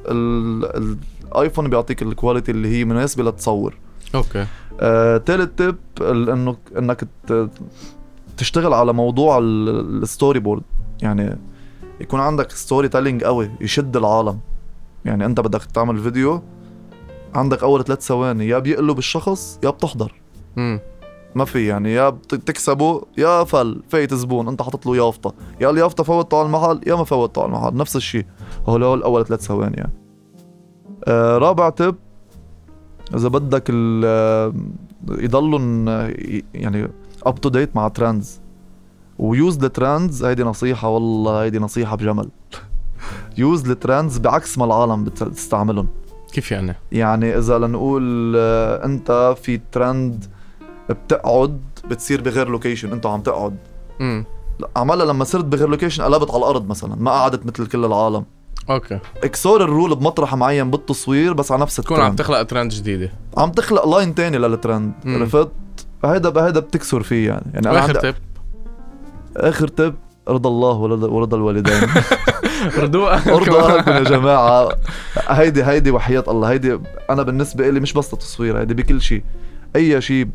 ال- 0.08 0.96
ال 1.32 1.37
iPhone 1.37 1.70
بيعطيك 1.70 2.02
ال 2.02 2.08
quality 2.08 2.52
اللي 2.52 2.68
هي 2.80 2.86
مناسبة 2.86 3.24
لتصور. 3.24 3.74
okay. 4.16 4.46
آه، 4.80 5.18
تالت 5.18 5.58
tip 5.58 5.76
ال- 6.02 6.30
انه 6.30 6.56
إنك 6.78 7.08
تشتغل 8.38 8.74
على 8.74 8.94
موضوع 8.94 9.38
ال- 9.38 10.04
ال 10.04 10.40
storyboard 10.40 10.62
يعني 11.02 11.38
يكون 12.02 12.20
عندك 12.20 12.52
storytelling 12.52 13.24
قوي 13.24 13.52
يشد 13.62 13.98
العالم. 13.98 14.40
يعني 15.06 15.26
انت 15.26 15.40
بدك 15.40 15.64
تعمل 15.66 15.98
فيديو 16.00 16.42
عندك 17.36 17.64
أول 17.64 17.84
ثلاث 17.84 18.02
ثواني 18.02 18.48
يا 18.48 18.60
بيقلب 18.60 18.98
الشخص 18.98 19.60
يا 19.64 19.70
بتحضر. 19.70 20.14
امم 20.58 20.80
ما 21.36 21.46
في 21.46 21.68
يعني 21.68 21.94
يا 21.94 22.10
بت- 22.10 22.36
بتكسبه 22.36 23.02
يا 23.18 23.44
فل 23.44 23.82
فايت 23.90 24.14
زبون 24.14 24.48
انت 24.48 24.62
حاطط 24.62 24.86
له 24.86 24.96
يافطة. 24.98 25.34
يا 25.62 25.70
اليافطة 25.70 26.04
فوتته 26.04 26.38
على 26.38 26.46
المحل 26.48 26.82
يا 26.88 26.96
ما 26.96 27.04
فوتته 27.04 27.42
على 27.42 27.50
المحل 27.50 27.76
نفس 27.78 27.96
الشيء 27.96 28.26
هول 28.68 28.84
هول 28.84 29.04
أول 29.04 29.26
ثلاث 29.26 29.42
ثواني 29.42 29.78
يعني. 29.78 29.92
آه 31.08 31.38
رابع 31.38 31.70
tip 31.70 31.96
إذا 33.16 33.28
بدك 33.28 33.64
آه، 34.06 34.54
يضلوا 35.10 35.60
ي- 36.10 36.44
يعني 36.54 36.88
up 37.26 37.42
to 37.42 37.50
date 37.50 37.76
مع 37.76 37.88
trends 37.88 38.42
و 39.20 39.31
use 39.31 39.64
ال 39.64 39.72
trends 39.72 40.24
هيدي 40.26 40.44
نصيحة 40.44 40.90
والله 40.90 41.44
هيدي 41.44 41.60
نصيحة 41.60 41.96
بجمل. 41.96 42.30
use 43.38 43.70
ال 43.70 43.76
trends 43.76 44.18
بعكس 44.18 44.58
ما 44.58 44.66
العالم 44.66 45.04
بت- 45.04 45.24
بتستعملهم. 45.24 45.88
كيف 46.34 46.52
يعني؟ 46.52 46.76
يعني 46.92 47.38
إذا 47.38 47.58
لنقول 47.58 48.34
آه، 48.38 48.86
أنت 48.86 49.36
في 49.44 49.60
ترند 49.72 50.26
بتقعد 50.90 51.62
بتصير 51.90 52.22
بغير 52.22 52.50
location 52.50 52.92
انت 52.92 53.06
عم 53.06 53.22
تقعد. 53.22 53.58
امم 54.02 54.26
عملها 54.76 55.06
لما 55.06 55.24
صرت 55.24 55.46
بغير 55.46 55.70
location 55.70 56.04
قلبت 56.04 56.30
على 56.32 56.38
الأرض 56.40 56.68
مثلا 56.70 56.96
ما 56.96 57.12
قعدت 57.12 57.46
مثل 57.46 57.68
كل 57.68 57.86
العالم. 57.86 58.26
okay. 58.70 59.00
اكسر 59.24 59.64
ال 59.64 59.70
rule 59.70 59.96
بمطرح 59.96 60.36
معين 60.36 60.72
بالتصوير 60.72 61.34
بس 61.34 61.52
على 61.52 61.62
نفس 61.62 61.76
تكون 61.76 61.98
عم 61.98 62.02
الترند. 62.04 62.20
تخلق 62.20 62.44
ترند 62.44 62.72
جديدة. 62.72 63.12
عم 63.38 63.52
تخلق 63.52 63.88
line 63.88 64.16
تاني 64.16 64.38
للترند. 64.38 64.92
عرفت؟ 65.06 65.50
هيدا 66.06 66.46
هيدا 66.46 66.60
بتكسر 66.60 67.04
فيه 67.04 67.28
يعني. 67.28 67.46
يعني 67.54 67.68
عندي 67.78 68.00
tip 68.00 68.16
آخر 69.38 69.68
تب 69.68 69.96
رضا 70.30 70.50
الله 70.50 70.76
ورضا 71.10 71.38
الوالدين. 71.38 71.82
ردوء 72.84 73.14
أرضى 73.14 73.60
اهلكم 73.60 73.92
يا 73.92 74.04
جماعة. 74.04 74.70
هيدي 75.28 75.64
هيدي 75.64 75.92
وحياة 75.92 76.24
الله. 76.28 76.50
هيدي 76.50 76.80
أنا 77.10 77.24
بالنسبة 77.24 77.70
لي 77.70 77.80
مش 77.80 77.94
بس 77.94 78.10
تصوير 78.10 78.60
هيدي 78.60 78.74
بكل 78.74 79.02
شيء 79.02 79.24
أي 79.76 80.02
شيء 80.02 80.28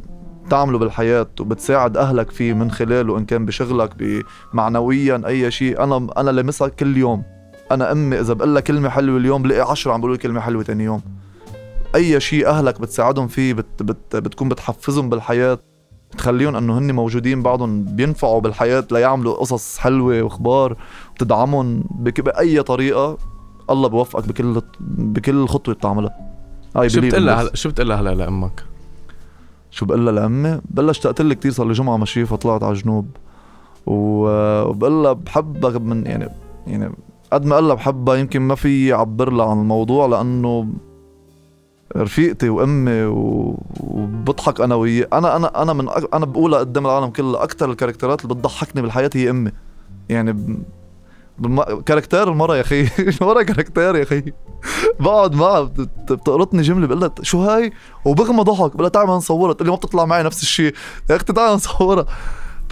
بتعمله 0.46 0.78
بالحياة 0.78 1.26
وبتساعد 1.40 1.96
أهلك 1.96 2.30
فيه 2.30 2.52
من 2.52 2.70
خلاله 2.70 3.18
إن 3.18 3.24
كان 3.24 3.46
بشغلك 3.46 4.24
معنويا 4.52 5.22
أي 5.26 5.50
شيء 5.50 5.82
أنا 5.84 6.08
أنا 6.16 6.30
لمسها 6.30 6.68
كل 6.68 6.96
يوم. 6.96 7.22
أنا 7.70 7.92
أمي 7.92 8.20
إذا 8.20 8.34
بقول 8.34 8.54
لها 8.54 8.60
كلمة 8.60 8.88
حلوة 8.88 9.16
اليوم 9.18 9.42
بلاقي 9.42 9.70
عشرة 9.70 9.92
عم 9.92 10.00
بيقولوا 10.00 10.16
كلمة 10.16 10.40
حلوة 10.40 10.62
تاني 10.62 10.84
يوم. 10.84 11.02
أي 11.94 12.20
شيء 12.20 12.46
أهلك 12.48 12.80
بتساعدهم 12.80 13.28
فيه 13.28 13.54
بت 13.54 13.82
بت 13.82 14.16
بتكون 14.16 14.48
بتحفزهم 14.48 15.10
بالحياة. 15.10 15.58
بتخليهم 16.12 16.56
انه 16.56 16.78
هن 16.78 16.92
موجودين 16.94 17.42
بعضهم 17.42 17.84
بينفعوا 17.84 18.40
بالحياة 18.40 18.84
ليعملوا 18.92 19.34
قصص 19.34 19.78
حلوة 19.78 20.22
واخبار 20.22 20.76
بتدعمهم 21.16 21.84
بك... 21.90 22.20
بأي 22.20 22.62
طريقة 22.62 23.18
الله 23.70 23.88
بوفقك 23.88 24.28
بكل 24.28 24.62
بكل 24.80 25.48
خطوه 25.48 25.74
بتعملها 25.74 26.14
هاي 26.76 26.90
شو 26.90 27.00
بتقول. 27.00 27.28
هلا 27.28 27.54
شو 27.54 27.68
بتقول 27.68 27.88
لها 27.88 28.00
هلا 28.00 28.14
لأمك؟ 28.14 28.64
شو 29.70 29.86
بقول 29.86 30.06
لأمي 30.16 30.60
بلشت 30.70 31.06
أقتل 31.06 31.32
كثير 31.32 31.52
صار 31.52 31.66
لي 31.66 31.72
جمعة 31.72 31.96
مشيه 31.96 32.24
فطلعت 32.24 32.62
على 32.62 32.74
جنوب 32.74 33.06
و- 33.86 34.62
وبقول 34.62 34.92
لها 35.02 35.12
بحبها 35.12 35.78
من 35.78 36.06
يعني 36.06 36.28
يعني 36.66 36.92
قد 37.32 37.46
ما 37.46 37.54
قال 37.54 37.64
لها 37.64 37.74
بحبها 37.74 38.14
يمكن 38.14 38.40
ما 38.42 38.54
في 38.54 38.86
يعبر 38.88 39.30
لها 39.32 39.46
عن 39.50 39.58
الموضوع 39.60 40.06
لأنه 40.06 40.66
رفيقتي 41.96 42.48
وأمي 42.48 43.04
وبضحك 43.04 44.60
أنا 44.60 44.74
وياه 44.74 45.08
أنا 45.12 45.36
أنا 45.36 45.62
أنا 45.62 45.72
من. 45.72 45.88
أنا 46.14 46.26
بقولها 46.26 46.58
قدام 46.58 46.86
العالم 46.86 47.06
كلها. 47.06 47.42
أكثر 47.44 47.70
الكاركترات 47.70 48.24
اللي 48.24 48.34
بتضحكني 48.34 48.82
بالحياة 48.82 49.10
هي 49.14 49.30
أمي. 49.30 49.52
يعني 50.08 50.32
ب... 51.38 51.60
كاركتير 51.86 52.28
المرة 52.28 52.56
يا 52.56 52.60
أخي. 52.60 52.88
المرة 53.20 53.42
كاركتير 53.42 53.96
يا 53.96 54.02
أخي. 54.02 54.22
بقعد 55.00 55.34
معها 55.34 55.60
بت- 55.62 56.12
بتقرطني 56.12 56.62
جمله 56.62 56.86
بقول 56.86 57.00
لها 57.00 57.10
شو 57.22 57.42
هاي؟ 57.42 57.72
وبغمى 58.04 58.42
ضحك. 58.42 58.70
بقول 58.70 58.82
لها 58.82 58.88
تعال 58.88 59.06
نصورها. 59.08 59.52
تقول 59.52 59.66
لي 59.66 59.70
ما 59.70 59.76
بتطلع 59.76 60.04
معي 60.04 60.22
نفس 60.22 60.42
الشيء. 60.42 60.74
يا 61.10 61.16
أختي 61.16 61.32
تعال 61.32 61.54
نصورها. 61.54 62.06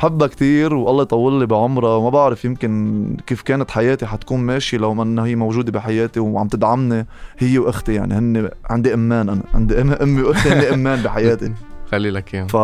بحبها 0.01 0.29
كتير 0.29 0.75
والله 0.75 1.03
يطول 1.03 1.41
لي 1.41 1.47
بعمرها 1.47 1.97
وما 1.97 2.11
بعرف 2.11 2.45
يمكن 2.45 3.17
كيف 3.27 3.43
كانت 3.43 3.71
حياتي 3.71 4.07
حتكون 4.07 4.41
ماشي 4.41 4.77
لو 4.77 4.95
ما 4.95 5.03
انها 5.03 5.27
هي 5.27 5.37
موجودة 5.37 5.73
بحياتي 5.73 6.21
وعم 6.21 6.49
تدعمني 6.49 7.07
هي 7.39 7.59
وأختي 7.59 7.95
يعني. 7.95 8.15
هن 8.15 8.49
عندي 8.71 8.95
أمان 8.95 9.29
أنا. 9.29 9.43
عندي 9.55 9.75
أم- 9.85 10.03
أمي 10.03 10.23
وأختي 10.23 10.49
هن 10.49 10.61
أمان 10.75 11.03
بحياتي. 11.03 11.53
خلي 11.91 12.11
لك 12.11 12.35
إياهم. 12.35 12.47
ف 12.47 12.57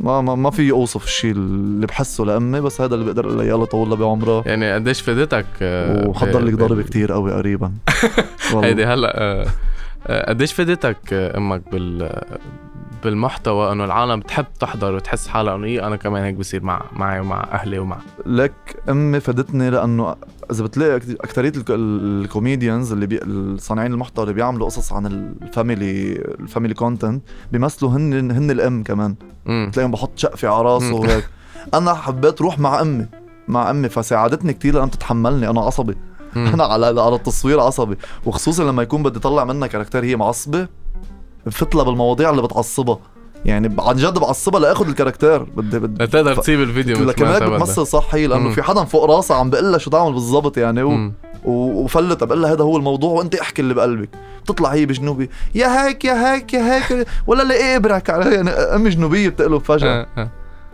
ما 0.00 0.20
ما, 0.20 0.34
ما 0.34 0.50
في 0.50 0.70
أوصف 0.70 1.04
الشيء 1.04 1.32
اللي 1.32 1.86
بحسه 1.86 2.24
لأمي 2.24 2.60
بس 2.60 2.80
هذا 2.80 2.94
اللي 2.94 3.06
بقدر 3.06 3.24
أقول 3.26 3.36
لها 3.38 3.44
يلا 3.46 3.64
طول 3.64 3.96
بعمرها. 3.96 4.42
يعني 4.46 4.72
قديش 4.74 5.00
فادتك 5.00 5.46
آه، 5.62 6.08
وحضر 6.08 6.40
لك 6.40 6.52
ب- 6.52 6.56
ضرب 6.58 6.80
كتير 6.80 7.12
قوي 7.12 7.32
قريبا. 7.32 7.72
هيدي 8.62 8.84
هلأ 8.84 9.12
آه، 9.22 9.46
آه، 10.06 10.28
قديش 10.30 10.52
فادتك 10.52 10.96
آه، 11.12 11.38
أمك 11.38 11.62
بال 11.72 12.10
بالمحتوى 13.04 13.72
انه 13.72 13.84
العالم 13.84 14.20
تحب 14.20 14.46
تحضر 14.60 14.94
وتحس 14.94 15.28
حالها 15.28 15.54
انه 15.54 15.66
إيه 15.66 15.86
أنا 15.86 15.96
كمان 15.96 16.22
هيك 16.24 16.34
بصير 16.34 16.62
مع 16.62 16.82
معي 16.92 17.20
ومع 17.20 17.48
أهلي 17.52 17.78
ومع 17.78 17.98
لك 18.26 18.76
أمي 18.88 19.20
فادتني 19.20 19.70
لأنه 19.70 20.16
إذا 20.50 20.64
بتلاقي 20.64 20.96
اكثريه 20.96 21.52
ال 21.56 21.61
c- 21.61 21.70
ال 21.70 21.82
comedians 21.82 22.92
اللي 22.92 23.06
بي... 23.06 23.20
الصانعين 23.22 23.92
المحتوى 23.92 24.22
اللي 24.22 24.34
بيعملوا 24.34 24.66
قصص 24.66 24.92
عن 24.92 25.06
ال 25.06 25.21
family 25.21 26.12
ال 26.40 26.45
family 26.45 26.74
content 26.74 27.22
بيمثلوا 27.52 27.90
هن 27.90 28.30
هن 28.30 28.50
الأم 28.50 28.82
كمان. 28.82 29.14
بتلاقيهم 29.46 29.90
بحط 29.90 30.10
شقفه 30.18 30.48
على 30.48 30.62
راسه. 30.64 30.94
وهيك 30.94 31.28
أنا 31.74 31.94
حبيت 31.94 32.40
روح 32.42 32.58
مع 32.58 32.80
أمي 32.80 33.06
مع 33.48 33.70
أمي 33.70 33.88
فساعدتني 33.88 34.52
كتير 34.52 34.74
لأن 34.74 34.90
تتحملني 34.90 35.50
أنا 35.50 35.60
عصبي. 35.60 35.96
أنا 36.36 36.64
على 36.64 36.86
على 36.86 37.14
التصوير 37.14 37.60
عصبي 37.60 37.96
وخصوصا 38.26 38.64
لما 38.64 38.82
يكون 38.82 39.02
بدي 39.02 39.18
اطلع 39.18 39.44
منها 39.44 39.68
character 39.68 40.04
هي 40.04 40.16
معصبة 40.16 40.68
بفتلها 41.46 41.84
بالمواضيع 41.84 42.30
اللي 42.30 42.42
بتعصبها 42.42 42.98
يعني 43.44 43.76
عن 43.78 43.96
جد 43.96 44.18
بعصبها 44.18 44.60
لاخذ 44.60 44.88
الكاركتير 44.88 45.42
بدي 45.42 45.78
بدي 45.78 46.04
لتقدر 46.04 46.34
ف- 46.34 46.40
تسيب 46.40 46.60
الفيديو 46.60 47.04
لكن 47.04 47.26
هيك. 47.26 47.42
بتمثل 47.42 47.86
صح 47.86 48.14
هي 48.14 48.26
لأنه. 48.26 48.50
في 48.50 48.62
حدا 48.62 48.84
فوق 48.84 49.04
راسها 49.04 49.36
عم 49.36 49.50
بقول 49.50 49.64
لها 49.70 49.78
شو 49.78 49.90
تعمل 49.90 50.12
بالضبط 50.12 50.56
يعني 50.56 50.82
و... 50.82 50.90
مم. 50.90 51.12
و- 51.44 51.82
وفلتها 51.84 52.26
بقول 52.26 52.42
لها 52.42 52.52
هذا 52.52 52.64
هو 52.64 52.76
الموضوع 52.76 53.12
وأنت 53.12 53.34
احكي 53.34 53.62
اللي 53.62 53.74
بقلبك 53.74 54.08
بتطلع 54.44 54.68
هي 54.68 54.86
بجنوبي 54.86 55.30
يا 55.54 55.86
هيك 55.86 56.04
يا 56.04 56.34
هيك 56.34 56.54
يا 56.54 56.76
هيك 56.76 57.06
ولا 57.26 57.42
اللي 57.42 57.76
ابرك 57.76 58.10
على 58.10 58.34
يعني 58.34 58.50
أمي 58.50 58.90
جنوبية 58.90 59.28
بتقلب 59.28 59.62
فجأة 59.62 59.88
آه، 60.00 60.06
آه. 60.18 60.30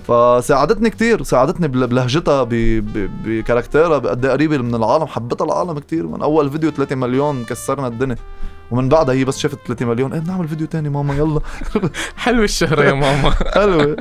فساعدتني 0.08 0.90
كتير 0.90 1.22
ساعدتني 1.22 1.68
بل- 1.68 1.86
بلهجتها 1.86 2.42
ب- 2.42 2.48
ب- 2.48 3.10
بكاركتيرها 3.24 3.98
بقد 3.98 4.24
إيه 4.24 4.32
قريبة 4.32 4.58
من 4.58 4.74
العالم 4.74 5.06
حبيتها 5.06 5.44
العالم 5.44 5.78
كتير 5.78 6.06
من 6.06 6.22
أول 6.22 6.50
فيديو 6.50 6.70
3 6.70 6.96
مليون 6.96 7.44
كسرنا 7.44 7.86
الدنيا 7.86 8.16
ومن 8.70 8.88
بعدها 8.88 9.14
هي 9.14 9.24
بس 9.24 9.38
شافت 9.38 9.58
3 9.66 9.86
مليون 9.86 10.12
إيه 10.12 10.20
بنعمل 10.20 10.48
فيديو 10.48 10.66
تاني 10.66 10.88
ماما 10.88 11.14
يلا. 11.14 11.40
حلو 12.16 12.42
الشهرة 12.42 12.82
يا 12.84 12.92
ماما. 12.92 13.30
حلوة. 13.54 13.96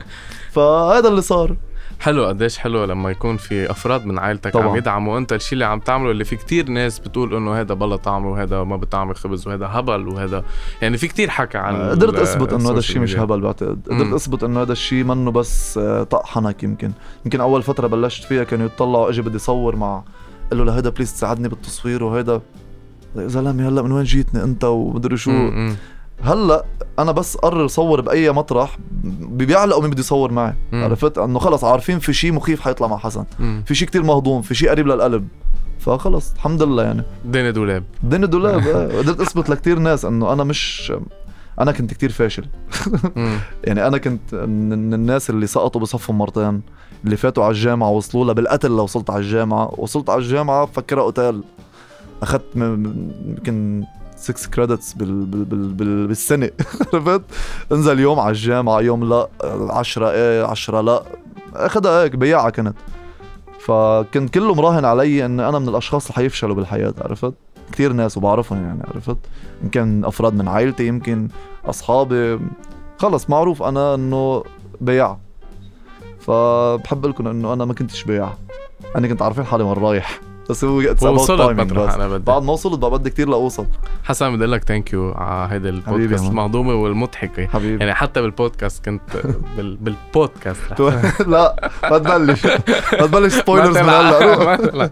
فهذا 0.52 1.08
اللي 1.08 1.22
صار. 1.22 1.56
حلو 2.00 2.26
قديش 2.26 2.58
حلو 2.58 2.84
لما 2.86 3.10
يكون 3.12 3.38
في 3.38 3.72
أفراد 3.72 4.06
من 4.06 4.20
عائلتك 4.20 4.54
طبعاً. 4.54 4.70
عم 4.70 4.76
يدعموا 4.76 5.18
أنت 5.18 5.34
الشيء 5.34 5.54
اللي 5.54 5.66
عم 5.66 5.80
تعمله 5.80 6.12
اللي 6.12 6.24
في 6.26 6.36
كتير 6.36 6.70
ناس 6.70 7.00
بتقول 7.00 7.36
إنه 7.36 7.60
هذا 7.60 7.74
بلا 7.74 7.96
طعم 7.96 8.26
وهذا 8.26 8.64
ما 8.64 8.78
بتعمل 8.78 9.16
خبز 9.16 9.48
وهذا 9.48 9.66
هبل 9.66 10.08
وهذا 10.08 10.44
يعني 10.82 10.98
في 10.98 11.08
كتير 11.08 11.30
حكى 11.30 11.58
عن 11.58 11.90
قدرت 11.90 12.16
ال- 12.16 12.22
أثبت 12.22 12.54
إنه 12.54 12.72
هذا 12.72 12.80
الشيء 12.80 13.00
مش 13.02 13.16
هبل 13.18 13.42
بعتقد. 13.42 13.82
قدرت. 13.92 14.14
أثبت 14.14 14.44
إنه 14.44 14.62
هذا 14.62 14.72
الشيء 14.72 15.04
منه 15.04 15.32
بس 15.32 15.78
آه، 15.78 16.04
طق 16.04 16.26
حنك 16.26 16.64
يمكن. 16.64 16.92
يمكن 17.26 17.42
أول 17.42 17.64
فترة 17.64 17.88
بلشت 17.88 18.24
فيها 18.24 18.44
كانوا 18.44 18.66
يطلعوا 18.66 19.10
أجي 19.10 19.22
بدي 19.22 19.38
صور 19.40 19.76
مع. 19.76 20.04
قال 20.50 20.58
له 20.60 20.66
لهيدا 20.66 20.90
please 20.89 21.13
تساعدني 21.14 21.48
بالتصوير 21.48 22.04
وهيدا. 22.04 22.42
يا 23.15 23.28
زلمة 23.28 23.67
هلا 23.67 23.82
من 23.82 23.91
وين 23.91 24.04
جيتني 24.04 24.43
أنت 24.43 24.63
ومدري 24.63 25.17
شو 25.17 25.32
ميديا. 25.32 25.50
مم، 25.58 25.76
هلا 26.22 26.65
أنا 27.00 27.12
بس 27.12 27.38
قرر 27.38 27.67
صور 27.67 28.02
بأي 28.02 28.32
مطرح 28.32 28.78
بيعلقوا 29.04 29.82
مين 29.82 29.91
بده 29.91 30.00
يصور 30.00 30.32
معي 30.32 30.54
مم. 30.72 30.84
عرفت 30.84 31.17
إنه 31.17 31.39
خلص 31.39 31.63
عارفين 31.63 32.00
في 32.00 32.13
شيء 32.13 32.32
مخيف 32.32 32.62
حيطلع 32.62 32.88
مع 32.88 32.98
حسن 32.98 33.26
مم. 33.39 33.63
في 33.65 33.76
شيء 33.76 33.88
كتير 33.88 34.04
مهضوم 34.04 34.41
في 34.41 34.56
شيء 34.56 34.69
قريب 34.69 34.88
للقلب 34.88 35.28
فخلص 35.80 36.34
الحمد 36.34 36.63
لله 36.63 36.84
يعني 36.84 37.04
دنيا 37.26 37.52
دولاب 37.52 37.84
الدنيا 38.04 38.26
دولاب 38.28 38.67
آه. 38.67 38.98
قدرت 38.98 39.19
أثبت 39.22 39.50
لكتير 39.50 39.80
ناس 39.80 40.06
إنه 40.06 40.34
أنا 40.34 40.43
مش 40.43 40.93
أنا 41.60 41.72
كنت 41.72 41.93
كتير 41.93 42.12
فاشل. 42.12 42.45
يعني 43.67 43.88
أنا 43.88 43.98
كنت 43.98 44.36
من 44.36 44.93
الناس 44.93 45.30
اللي 45.30 45.48
سقطوا 45.48 45.82
بصفهم 45.82 46.17
مرتين 46.17 46.62
اللي 47.06 47.17
فاتوا 47.17 47.43
على 47.43 47.52
الجامعة 47.52 47.89
وصلوا 47.89 48.26
لها 48.26 48.34
بالقتل 48.34 48.69
لو 48.69 48.84
وصلت 48.84 49.10
على 49.10 49.19
الجامعة 49.19 49.74
وصلت 49.78 50.10
على 50.10 50.19
الجامعة 50.19 50.65
بفكرها 50.65 51.04
قتال 51.04 51.43
أخذت 52.22 52.56
يمكن 52.56 53.84
6 54.18 54.50
كريدتس 54.50 54.94
بال 54.94 55.26
بال 55.26 55.46
بال 55.46 55.74
بال 55.74 56.08
بالسنة. 56.08 56.50
عرفت؟ 56.94 57.22
انزل 57.72 58.00
يوم 58.00 58.20
على 58.20 58.32
الجامعة 58.32 58.80
يوم 58.82 59.10
لا 59.10 59.28
10 59.70 60.10
إيه 60.10 60.44
10 60.46 60.82
لا. 60.82 61.04
أخذها 61.56 62.04
هيك 62.04 62.16
بياعة 62.16 62.50
كانت 62.50 62.76
فكنت 63.60 64.34
كله 64.34 64.56
مراهن 64.56 64.86
علي 64.86 65.26
إن 65.26 65.40
أنا 65.40 65.60
من 65.60 65.70
الأشخاص 65.70 66.06
اللي 66.06 66.16
حيفشلوا 66.16 66.56
بالحياة 66.56 66.94
عرفت؟ 67.02 67.34
كثير 67.72 67.94
ناس 67.94 68.18
وبعرفهم 68.18 68.64
يعني 68.64 68.84
عرفت؟ 68.94 69.18
يمكن 69.64 70.06
أفراد 70.06 70.34
من 70.34 70.48
عائلتي 70.48 70.88
يمكن 70.88 71.28
أصحابي. 71.66 72.40
خلص 72.98 73.30
معروف 73.30 73.64
أنا 73.64 73.96
إنه 73.96 74.44
بياع. 74.82 75.18
فبحب 76.20 77.06
لكم 77.06 77.28
إنه 77.28 77.54
أنا 77.54 77.66
ما 77.66 77.74
كنتش 77.74 78.04
بياع. 78.04 78.34
أنا 78.96 79.08
كنت 79.08 79.22
عارفين 79.22 79.44
حالي 79.44 79.64
وين 79.64 79.74
رايح. 79.74 80.22
بس 80.50 80.64
هو 80.64 80.78
وصلت 81.02 81.60
مطرح 81.60 81.94
أنا 81.94 82.08
بدي. 82.08 82.24
بعد 82.24 82.44
ما 82.44 82.54
وصلت 82.54 82.80
بقى 82.80 82.92
بدي 82.92 83.10
كتير 83.10 83.30
لأوصل. 83.30 83.66
حسن 84.04 84.36
بدي 84.36 84.44
أقول 84.44 84.52
لك 84.52 84.64
thank 84.63 84.94
you 84.94 85.12
على 85.12 85.54
هيدا 85.54 85.70
البودكاست. 85.70 86.26
المهضومه 86.26 86.74
والمضحكة. 86.74 87.48
حبيبي. 87.48 87.80
يعني 87.80 87.94
حتى 87.96 88.22
بالبودكاست 88.22 88.86
كنت 88.86 89.02
بال... 89.58 89.78
بالبودكاست. 89.78 90.82
لا 91.28 91.70
ما 91.92 91.98
تبلش 91.98 92.46
ما 92.46 93.08
تبلش 93.08 93.34
spoilers 93.34 93.78
من 93.78 93.90
هلأ. 93.90 94.92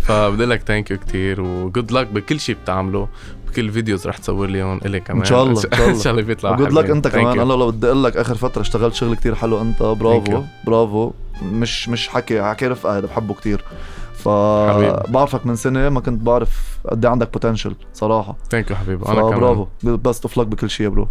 فبدي 0.00 0.44
لك 0.44 0.62
thank 0.62 0.90
you 0.90 0.98
كثير 0.98 1.40
و 1.40 1.50
good 1.50 1.92
luck 1.92 2.06
بكل 2.06 2.40
شيء 2.40 2.56
بتعمله. 2.62 3.08
بكل 3.48 3.64
ال 3.64 3.70
videos 3.70 4.06
رح 4.06 4.16
تصور 4.16 4.46
لي 4.46 4.62
هون 4.62 4.80
إلي 4.86 5.00
كمان. 5.00 5.20
إن 5.20 5.24
شاء 5.24 5.42
الله،. 5.42 5.62
إن 5.88 5.98
شاء 5.98 6.12
الله. 6.12 6.22
بيطلع 6.22 6.50
و 6.50 6.54
good 6.54 6.72
luck. 6.72 6.90
أنت 6.90 7.08
كمان. 7.08 7.40
أنا 7.40 7.52
لو 7.52 7.70
بدي 7.70 7.86
أقول 7.86 8.04
لك 8.04 8.16
آخر 8.16 8.34
فترة 8.34 8.60
اشتغلت 8.60 8.94
شغل 8.94 9.16
كتير 9.16 9.34
حلو 9.34 9.60
أنت. 9.60 9.82
برافو. 9.82 10.42
برافو. 10.66 11.12
مش 11.42 11.88
مش 11.88 12.08
حكي 12.08 12.42
حكي 12.42 12.66
رفقة 12.66 12.98
هذا 12.98 13.06
بحبه 13.06 13.34
كتير. 13.34 13.58
حبيبي. 13.58 13.78
فبعرفك 14.18 15.46
من 15.46 15.56
سنة 15.56 15.88
ما 15.88 16.00
كنت 16.00 16.22
بعرف 16.22 16.78
قد 16.88 17.04
إيه 17.04 17.12
عندك 17.12 17.32
potential 17.32 17.76
صراحة. 17.94 18.36
thank 18.50 18.70
you 18.70 18.76
حبيبي. 18.76 19.06
أنا 19.08 19.20
كمان. 19.20 19.40
برافو 19.40 19.66
best 19.82 20.22
of 20.22 20.38
luck 20.38 20.46
بكل 20.46 20.70
شيء 20.70 20.84
يا 20.84 20.90
bro. 20.90 21.08